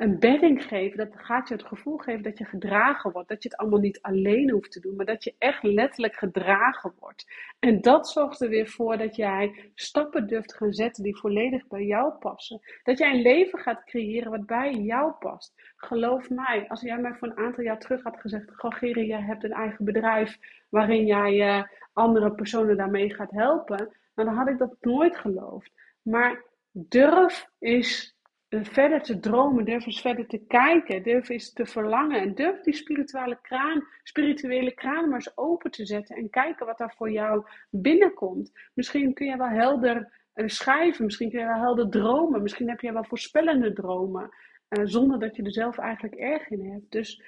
een 0.00 0.18
bedding 0.18 0.62
geven, 0.62 0.96
dat 0.98 1.08
gaat 1.12 1.48
je 1.48 1.54
het 1.54 1.66
gevoel 1.66 1.96
geven 1.96 2.22
dat 2.22 2.38
je 2.38 2.44
gedragen 2.44 3.12
wordt. 3.12 3.28
Dat 3.28 3.42
je 3.42 3.48
het 3.48 3.58
allemaal 3.58 3.78
niet 3.78 4.02
alleen 4.02 4.50
hoeft 4.50 4.72
te 4.72 4.80
doen, 4.80 4.96
maar 4.96 5.06
dat 5.06 5.24
je 5.24 5.34
echt 5.38 5.62
letterlijk 5.62 6.14
gedragen 6.14 6.92
wordt. 6.98 7.26
En 7.58 7.80
dat 7.80 8.08
zorgt 8.08 8.40
er 8.40 8.48
weer 8.48 8.68
voor 8.68 8.98
dat 8.98 9.16
jij 9.16 9.70
stappen 9.74 10.26
durft 10.26 10.54
gaan 10.54 10.72
zetten 10.72 11.02
die 11.02 11.16
volledig 11.16 11.66
bij 11.66 11.84
jou 11.84 12.12
passen. 12.12 12.60
Dat 12.82 12.98
jij 12.98 13.14
een 13.14 13.22
leven 13.22 13.58
gaat 13.58 13.84
creëren 13.84 14.30
wat 14.30 14.46
bij 14.46 14.72
jou 14.72 15.12
past. 15.12 15.52
Geloof 15.76 16.30
mij, 16.30 16.64
als 16.68 16.80
jij 16.80 16.98
mij 16.98 17.14
voor 17.14 17.28
een 17.28 17.44
aantal 17.44 17.64
jaar 17.64 17.78
terug 17.78 18.02
had 18.02 18.20
gezegd: 18.20 18.50
Goh, 18.54 18.74
Geri, 18.74 19.06
jij 19.06 19.22
hebt 19.22 19.44
een 19.44 19.52
eigen 19.52 19.84
bedrijf 19.84 20.38
waarin 20.68 21.06
jij 21.06 21.34
uh, 21.34 21.62
andere 21.92 22.32
personen 22.32 22.76
daarmee 22.76 23.14
gaat 23.14 23.30
helpen 23.30 23.98
nou, 24.14 24.28
dan 24.28 24.38
had 24.38 24.48
ik 24.48 24.58
dat 24.58 24.76
nooit 24.80 25.16
geloofd. 25.16 25.72
Maar 26.02 26.44
durf 26.72 27.48
is 27.58 28.16
verder 28.50 29.02
te 29.02 29.20
dromen, 29.20 29.64
durf 29.64 29.86
eens 29.86 30.00
verder 30.00 30.26
te 30.26 30.38
kijken, 30.38 31.02
durf 31.02 31.28
eens 31.28 31.52
te 31.52 31.66
verlangen 31.66 32.20
en 32.20 32.34
durf 32.34 32.60
die 32.60 32.74
spirituele 32.74 33.38
kraan, 33.42 33.86
spirituele 34.02 34.74
kraan 34.74 35.08
maar 35.08 35.14
eens 35.14 35.36
open 35.36 35.70
te 35.70 35.86
zetten 35.86 36.16
en 36.16 36.30
kijken 36.30 36.66
wat 36.66 36.78
daar 36.78 36.94
voor 36.96 37.10
jou 37.10 37.44
binnenkomt. 37.70 38.52
Misschien 38.74 39.14
kun 39.14 39.26
je 39.26 39.36
wel 39.36 39.48
helder 39.48 40.12
uh, 40.34 40.48
schrijven, 40.48 41.04
misschien 41.04 41.30
kun 41.30 41.38
je 41.38 41.46
wel 41.46 41.60
helder 41.60 41.88
dromen, 41.90 42.42
misschien 42.42 42.68
heb 42.68 42.80
je 42.80 42.92
wel 42.92 43.04
voorspellende 43.04 43.72
dromen, 43.72 44.28
uh, 44.68 44.84
zonder 44.84 45.18
dat 45.18 45.36
je 45.36 45.42
er 45.42 45.52
zelf 45.52 45.78
eigenlijk 45.78 46.14
erg 46.14 46.48
in 46.48 46.70
hebt. 46.72 46.90
Dus 46.90 47.22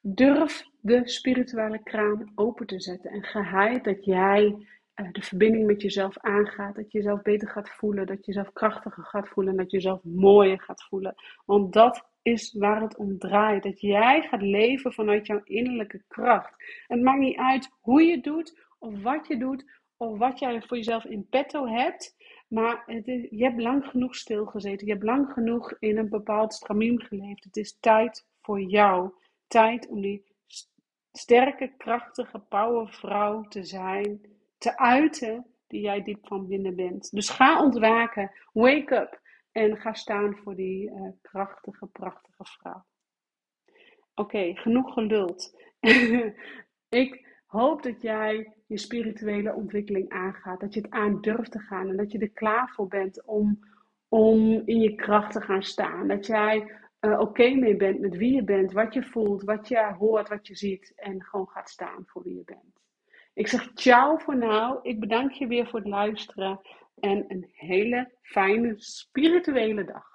durf 0.00 0.64
de 0.80 1.08
spirituele 1.08 1.82
kraan 1.82 2.32
open 2.34 2.66
te 2.66 2.80
zetten 2.80 3.10
en 3.10 3.22
geheid 3.22 3.84
dat 3.84 4.04
jij 4.04 4.66
uh, 4.96 5.12
de 5.12 5.22
verbinding 5.22 5.66
met 5.66 5.82
jezelf 5.82 6.18
aangaat. 6.18 6.74
Dat 6.74 6.92
je 6.92 6.98
jezelf 6.98 7.22
beter 7.22 7.48
gaat 7.48 7.70
voelen. 7.70 8.06
Dat 8.06 8.16
je 8.16 8.32
jezelf 8.32 8.52
krachtiger 8.52 9.04
gaat 9.04 9.28
voelen. 9.28 9.56
Dat 9.56 9.70
je 9.70 9.76
jezelf 9.76 10.00
mooier 10.02 10.60
gaat 10.60 10.82
voelen. 10.82 11.14
Want 11.44 11.72
dat 11.72 12.08
is 12.22 12.52
waar 12.52 12.80
het 12.80 12.96
om 12.96 13.18
draait. 13.18 13.62
Dat 13.62 13.80
jij 13.80 14.22
gaat 14.22 14.42
leven 14.42 14.92
vanuit 14.92 15.26
jouw 15.26 15.40
innerlijke 15.44 16.02
kracht. 16.08 16.82
Het 16.86 17.02
maakt 17.02 17.18
niet 17.18 17.36
uit 17.36 17.70
hoe 17.80 18.02
je 18.02 18.20
doet. 18.20 18.66
Of 18.78 19.02
wat 19.02 19.26
je 19.26 19.36
doet. 19.36 19.64
Of 19.96 20.18
wat 20.18 20.38
jij 20.38 20.62
voor 20.62 20.76
jezelf 20.76 21.04
in 21.04 21.28
petto 21.28 21.66
hebt. 21.66 22.16
Maar 22.48 22.82
het 22.86 23.06
is, 23.06 23.26
je 23.30 23.44
hebt 23.44 23.60
lang 23.60 23.84
genoeg 23.84 24.16
stilgezeten. 24.16 24.86
Je 24.86 24.92
hebt 24.92 25.04
lang 25.04 25.32
genoeg 25.32 25.76
in 25.78 25.98
een 25.98 26.08
bepaald 26.08 26.54
stramien 26.54 27.00
geleefd. 27.00 27.44
Het 27.44 27.56
is 27.56 27.78
tijd 27.80 28.26
voor 28.40 28.60
jou. 28.60 29.10
Tijd 29.46 29.88
om 29.88 30.00
die 30.00 30.24
sterke, 31.12 31.72
krachtige 31.76 32.38
powervrouw 32.38 33.42
te 33.42 33.64
zijn 33.64 34.33
te 34.64 34.78
uiten 34.78 35.46
die 35.66 35.80
jij 35.80 36.02
diep 36.02 36.26
van 36.26 36.46
binnen 36.46 36.76
bent. 36.76 37.10
Dus 37.10 37.28
ga 37.28 37.62
ontwaken, 37.62 38.30
wake 38.52 38.94
up 38.96 39.20
en 39.52 39.76
ga 39.76 39.92
staan 39.92 40.36
voor 40.36 40.54
die 40.54 40.90
uh, 40.90 41.08
krachtige, 41.22 41.86
prachtige 41.86 42.44
vrouw. 42.44 42.84
Oké, 44.14 44.54
genoeg 44.54 44.92
geluld. 44.92 45.60
ik 47.04 47.42
hoop 47.46 47.82
dat 47.82 48.02
jij 48.02 48.52
je 48.66 48.78
spirituele 48.78 49.54
ontwikkeling 49.54 50.08
aangaat. 50.08 50.60
Dat 50.60 50.74
je 50.74 50.80
het 50.80 50.90
aan 50.90 51.20
durft 51.20 51.52
te 51.52 51.58
gaan 51.58 51.88
en 51.88 51.96
dat 51.96 52.12
je 52.12 52.18
er 52.18 52.30
klaar 52.30 52.68
voor 52.74 52.88
bent 52.88 53.24
om, 53.24 53.58
om 54.08 54.62
in 54.64 54.80
je 54.80 54.94
kracht 54.94 55.32
te 55.32 55.40
gaan 55.40 55.62
staan. 55.62 56.08
Dat 56.08 56.26
jij 56.26 56.72
uh, 57.00 57.20
oké 57.20 57.54
mee 57.54 57.76
bent 57.76 58.00
met 58.00 58.16
wie 58.16 58.34
je 58.34 58.44
bent, 58.44 58.72
wat 58.72 58.94
je 58.94 59.02
voelt, 59.02 59.42
wat 59.42 59.68
je 59.68 59.94
hoort, 59.98 60.28
wat 60.28 60.46
je 60.46 60.56
ziet 60.56 60.92
en 60.96 61.22
gewoon 61.22 61.48
gaat 61.48 61.70
staan 61.70 62.02
voor 62.06 62.22
wie 62.22 62.34
je 62.34 62.44
bent. 62.44 62.83
Ik 63.34 63.48
zeg 63.48 63.72
ciao 63.74 64.16
voor 64.16 64.36
nu. 64.36 64.78
Ik 64.82 65.00
bedank 65.00 65.32
je 65.32 65.46
weer 65.46 65.66
voor 65.66 65.78
het 65.78 65.88
luisteren 65.88 66.60
en 67.00 67.24
een 67.28 67.50
hele 67.52 68.10
fijne 68.22 68.74
spirituele 68.76 69.84
dag. 69.84 70.13